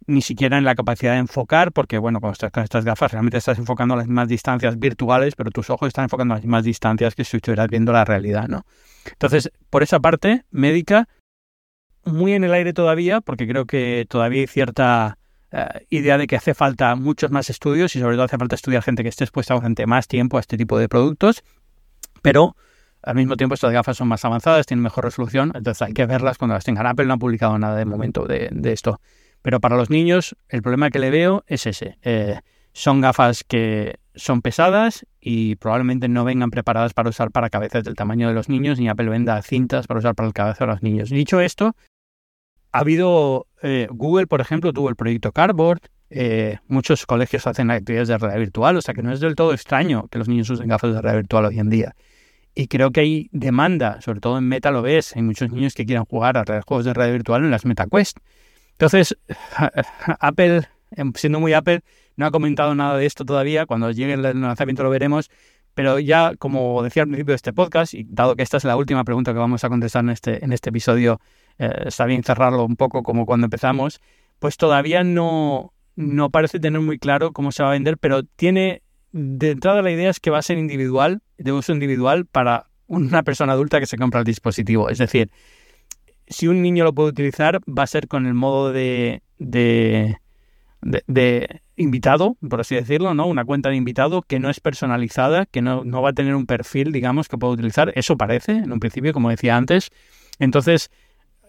[0.06, 3.38] ni siquiera en la capacidad de enfocar, porque bueno, cuando estás con estas gafas realmente
[3.38, 7.24] estás enfocando las mismas distancias virtuales, pero tus ojos están enfocando las mismas distancias que
[7.24, 8.64] si estuvieras viendo la realidad, ¿no?
[9.06, 11.08] Entonces, por esa parte médica,
[12.04, 15.18] muy en el aire todavía, porque creo que todavía hay cierta
[15.52, 18.82] eh, idea de que hace falta muchos más estudios y sobre todo hace falta estudiar
[18.82, 21.42] gente que esté expuesta durante más tiempo a este tipo de productos,
[22.22, 22.56] pero
[23.02, 26.38] al mismo tiempo estas gafas son más avanzadas, tienen mejor resolución, entonces hay que verlas
[26.38, 26.86] cuando las tengan.
[26.86, 29.00] Apple no ha publicado nada de momento de, esto.
[29.42, 31.98] Pero para los niños el problema que le veo es ese.
[32.02, 32.40] Eh,
[32.72, 37.94] son gafas que son pesadas y probablemente no vengan preparadas para usar para cabezas del
[37.94, 40.82] tamaño de los niños, ni Apple venda cintas para usar para el cabeza de los
[40.82, 41.10] niños.
[41.10, 41.74] Dicho esto,
[42.72, 45.80] ha habido, eh, Google, por ejemplo, tuvo el proyecto Cardboard,
[46.10, 49.52] eh, muchos colegios hacen actividades de realidad virtual, o sea que no es del todo
[49.52, 51.94] extraño que los niños usen gafas de realidad virtual hoy en día.
[52.54, 55.86] Y creo que hay demanda, sobre todo en Meta lo ves, hay muchos niños que
[55.86, 58.18] quieran jugar a juegos de realidad virtual en las MetaQuest.
[58.80, 59.14] Entonces,
[60.20, 60.62] Apple,
[60.92, 61.82] em, siendo muy Apple,
[62.16, 65.30] no ha comentado nada de esto todavía, cuando llegue el lanzamiento lo veremos,
[65.74, 68.76] pero ya, como decía al principio de este podcast, y dado que esta es la
[68.76, 71.20] última pregunta que vamos a contestar en este, en este episodio,
[71.58, 74.00] eh, está bien cerrarlo un poco como cuando empezamos,
[74.38, 78.82] pues todavía no, no parece tener muy claro cómo se va a vender, pero tiene
[79.12, 83.22] de entrada la idea es que va a ser individual, de uso individual para una
[83.24, 84.88] persona adulta que se compra el dispositivo.
[84.88, 85.30] Es decir,
[86.30, 90.16] si un niño lo puede utilizar, va a ser con el modo de, de,
[90.80, 93.26] de, invitado, por así decirlo, ¿no?
[93.26, 96.46] Una cuenta de invitado que no es personalizada, que no, no va a tener un
[96.46, 97.92] perfil, digamos, que pueda utilizar.
[97.96, 99.90] Eso parece, en un principio, como decía antes.
[100.38, 100.90] Entonces,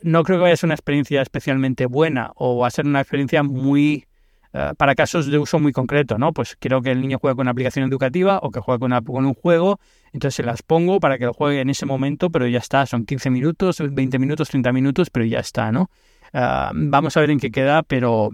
[0.02, 3.02] no creo que vaya a ser una experiencia especialmente buena o va a ser una
[3.02, 4.08] experiencia muy
[4.54, 6.34] eh, para casos de uso muy concreto, ¿no?
[6.34, 9.34] Pues quiero que el niño juegue con una aplicación educativa o que juegue con, un
[9.34, 9.80] juego,
[10.12, 13.06] entonces se las pongo para que lo juegue en ese momento, pero ya está, son
[13.06, 15.90] 15 minutos, 20 minutos, 30 minutos, pero ya está, ¿no?
[16.34, 18.30] Eh, vamos a ver en qué queda, pero,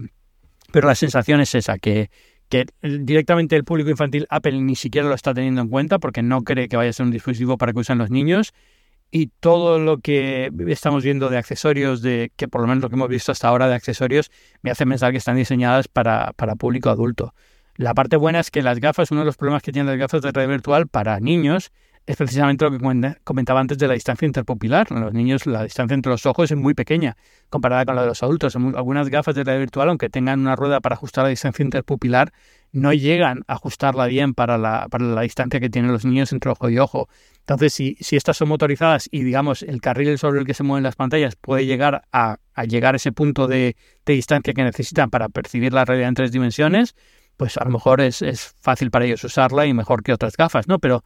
[0.72, 2.10] pero la sensación es esa, que,
[2.48, 6.42] que directamente el público infantil Apple ni siquiera lo está teniendo en cuenta porque no
[6.42, 8.54] cree que vaya a ser un dispositivo para que usen los niños
[9.10, 12.96] y todo lo que estamos viendo de accesorios, de que por lo menos lo que
[12.96, 14.30] hemos visto hasta ahora de accesorios,
[14.62, 17.34] me hace pensar que están diseñadas para, para público adulto.
[17.76, 20.20] La parte buena es que las gafas, uno de los problemas que tienen las gafas
[20.20, 21.72] de red virtual para niños
[22.08, 24.86] es precisamente lo que comentaba antes de la distancia interpupilar.
[24.90, 27.18] En los niños la distancia entre los ojos es muy pequeña
[27.50, 28.56] comparada con la de los adultos.
[28.56, 32.32] Algunas gafas de realidad virtual, aunque tengan una rueda para ajustar la distancia interpupilar,
[32.72, 36.50] no llegan a ajustarla bien para la, para la distancia que tienen los niños entre
[36.50, 37.10] ojo y ojo.
[37.40, 40.84] Entonces, si, si estas son motorizadas y, digamos, el carril sobre el que se mueven
[40.84, 45.10] las pantallas puede llegar a, a llegar a ese punto de, de, distancia que necesitan
[45.10, 46.96] para percibir la realidad en tres dimensiones,
[47.36, 50.68] pues a lo mejor es, es fácil para ellos usarla y mejor que otras gafas,
[50.68, 50.78] ¿no?
[50.78, 51.04] Pero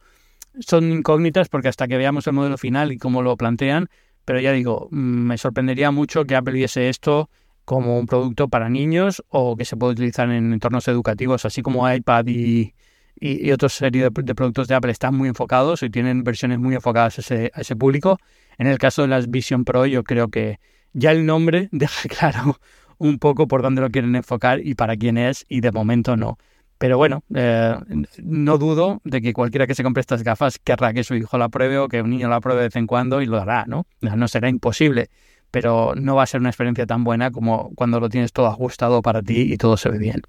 [0.59, 3.89] son incógnitas porque hasta que veamos el modelo final y cómo lo plantean,
[4.25, 7.29] pero ya digo, mm, me sorprendería mucho que Apple viese esto
[7.65, 11.91] como un producto para niños o que se puede utilizar en entornos educativos, así como
[11.91, 12.73] iPad y,
[13.19, 17.19] y, otra serie de, productos de Apple están muy enfocados y tienen versiones muy enfocadas
[17.19, 18.17] a ese, a ese público.
[18.57, 20.59] En el caso de las Vision Pro, yo creo que
[20.93, 22.59] ya el nombre deja claro
[22.97, 26.37] un poco por dónde lo quieren enfocar y para quién es, y de momento no.
[26.83, 27.77] Pero bueno, eh,
[28.21, 31.47] no dudo de que cualquiera que se compre estas gafas querrá que su hijo la
[31.47, 33.87] pruebe o que un niño la pruebe de vez en cuando y lo hará, ¿no?
[34.01, 35.09] No será imposible,
[35.49, 39.01] pero no va a ser una experiencia tan buena como cuando lo tienes todo ajustado
[39.01, 40.23] para ti y todo se ve bien.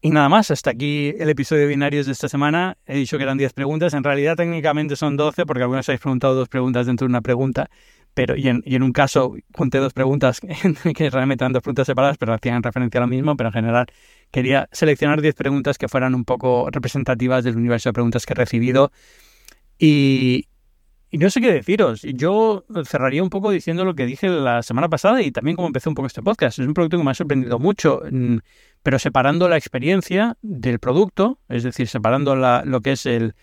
[0.00, 2.78] Y nada más, hasta aquí el episodio de binarios de esta semana.
[2.86, 6.34] He dicho que eran 10 preguntas, en realidad técnicamente son 12 porque algunos habéis preguntado
[6.34, 7.68] dos preguntas dentro de una pregunta,
[8.14, 10.40] pero y en, y en un caso junté dos preguntas
[10.94, 13.86] que realmente eran dos preguntas separadas, pero hacían referencia a lo mismo, pero en general
[14.30, 18.36] quería seleccionar 10 preguntas que fueran un poco representativas del universo de preguntas que he
[18.36, 18.92] recibido.
[19.78, 20.46] Y,
[21.12, 22.02] no sé qué deciros.
[22.02, 25.88] Yo cerraría un poco diciendo lo que dije la semana pasada y también como empecé
[25.88, 26.58] un poco este podcast.
[26.58, 28.38] Es un producto que me ha sorprendido mucho, mm,
[28.82, 33.34] pero separando la experiencia del producto, es decir, separando lo que es el,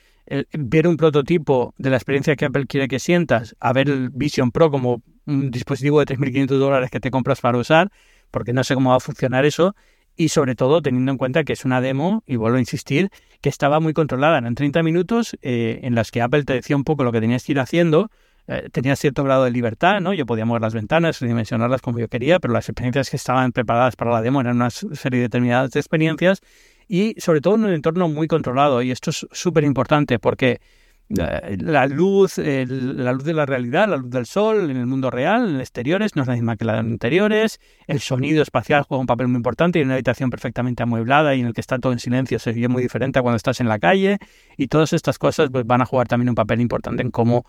[0.53, 4.51] ver un prototipo de la experiencia que Apple quiere que sientas, a ver el Vision
[4.51, 7.91] Pro como un dispositivo de 3.500 dólares que te compras para usar,
[8.31, 9.75] porque no sé cómo va a funcionar eso,
[10.15, 13.09] y sobre todo teniendo en cuenta que es una demo, y vuelvo a insistir,
[13.41, 14.37] que estaba muy controlada.
[14.37, 17.43] En 30 minutos eh, en las que Apple te decía un poco lo que tenías
[17.43, 18.09] que ir haciendo,
[18.47, 20.13] eh, tenía cierto grado de libertad, ¿no?
[20.13, 23.95] Yo podía mover las ventanas, dimensionarlas como yo quería, pero las experiencias que estaban preparadas
[23.95, 26.41] para la demo eran una serie determinada de experiencias
[26.87, 28.83] y sobre todo en un entorno muy controlado.
[28.83, 30.61] Y esto es súper importante porque
[31.07, 35.49] la luz, la luz de la realidad, la luz del sol en el mundo real,
[35.49, 37.59] en exteriores, no es la misma que la de interiores.
[37.87, 41.41] El sonido espacial juega un papel muy importante y en una habitación perfectamente amueblada y
[41.41, 43.67] en el que está todo en silencio se oye muy diferente a cuando estás en
[43.67, 44.17] la calle.
[44.57, 47.45] Y todas estas cosas pues, van a jugar también un papel importante en cómo,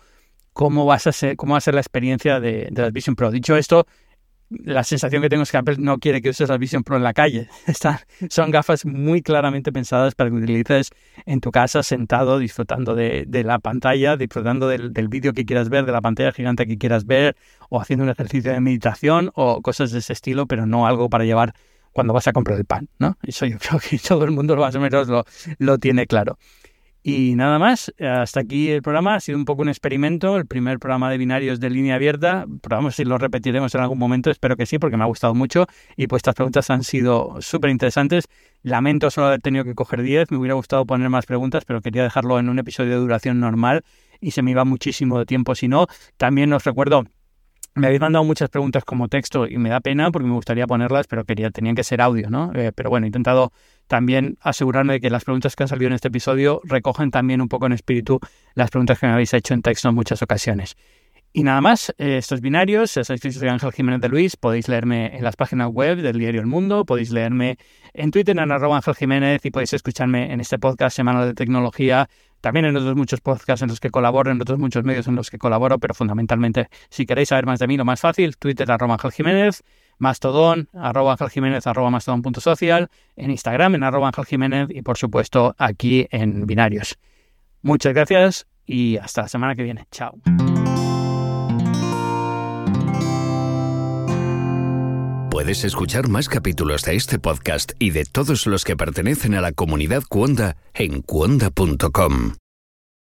[0.53, 3.31] cómo, vas a ser, cómo va a ser la experiencia de, de la Vision Pro.
[3.31, 3.87] Dicho esto,
[4.49, 7.03] la sensación que tengo es que Apple no quiere que uses la Vision Pro en
[7.03, 7.49] la calle.
[7.67, 10.91] Están, son gafas muy claramente pensadas para que utilices
[11.25, 15.91] en tu casa sentado, disfrutando de, la pantalla, disfrutando del, vídeo que quieras ver, de
[15.91, 17.35] la pantalla gigante que quieras ver,
[17.69, 21.25] o haciendo un ejercicio de meditación o cosas de ese estilo, pero no algo para
[21.25, 21.53] llevar
[21.91, 23.17] cuando vas a comprar el pan, ¿no?
[23.23, 25.25] Eso yo creo que todo el mundo más o menos lo,
[25.57, 26.37] lo tiene claro.
[27.09, 29.15] Y nada más, hasta aquí el programa.
[29.15, 32.45] Ha sido un poco un experimento, el primer programa de binarios de línea abierta.
[32.61, 35.67] Probamos si lo repetiremos en algún momento, espero que sí, porque me ha gustado mucho.
[35.95, 38.27] Y pues estas preguntas han sido súper interesantes.
[38.61, 42.03] Lamento solo haber tenido que coger 10, me hubiera gustado poner más preguntas, pero quería
[42.03, 43.85] dejarlo en un episodio de duración normal
[44.19, 45.87] y se me iba muchísimo de tiempo si no.
[46.17, 47.05] También os recuerdo
[47.77, 51.05] me habéis mandado muchas preguntas como texto y me da pena porque me gustaría ponerlas,
[51.07, 52.51] pero quería, tenían que ser audio, ¿no?
[52.55, 53.51] Eh, pero bueno, he intentado
[53.87, 57.47] también asegurarme de que las preguntas que han salido en este episodio recogen también un
[57.47, 58.19] poco en espíritu
[58.53, 60.75] las preguntas que me habéis hecho en texto en muchas ocasiones.
[61.33, 65.35] Y nada más, eh, estos binarios, soy Ángel Jiménez de Luis, podéis leerme en las
[65.35, 67.57] páginas web del diario El Mundo, podéis leerme
[67.93, 72.09] en Twitter en arroba Ángel Jiménez y podéis escucharme en este podcast semanal de tecnología,
[72.41, 75.29] también en otros muchos podcasts en los que colaboro, en otros muchos medios en los
[75.29, 78.93] que colaboro, pero fundamentalmente, si queréis saber más de mí, lo más fácil, Twitter arroba
[78.93, 79.63] Ángel Jiménez,
[79.97, 85.55] Mastodon, arroba Ángel Jiménez, arroba mastodon.social, en Instagram en arroba Ángel Jiménez y por supuesto
[85.57, 86.97] aquí en binarios.
[87.61, 89.87] Muchas gracias y hasta la semana que viene.
[89.91, 90.19] Chao.
[95.29, 99.51] Puedes escuchar más capítulos de este podcast y de todos los que pertenecen a la
[99.51, 102.33] comunidad Cuonda en cuonda.com.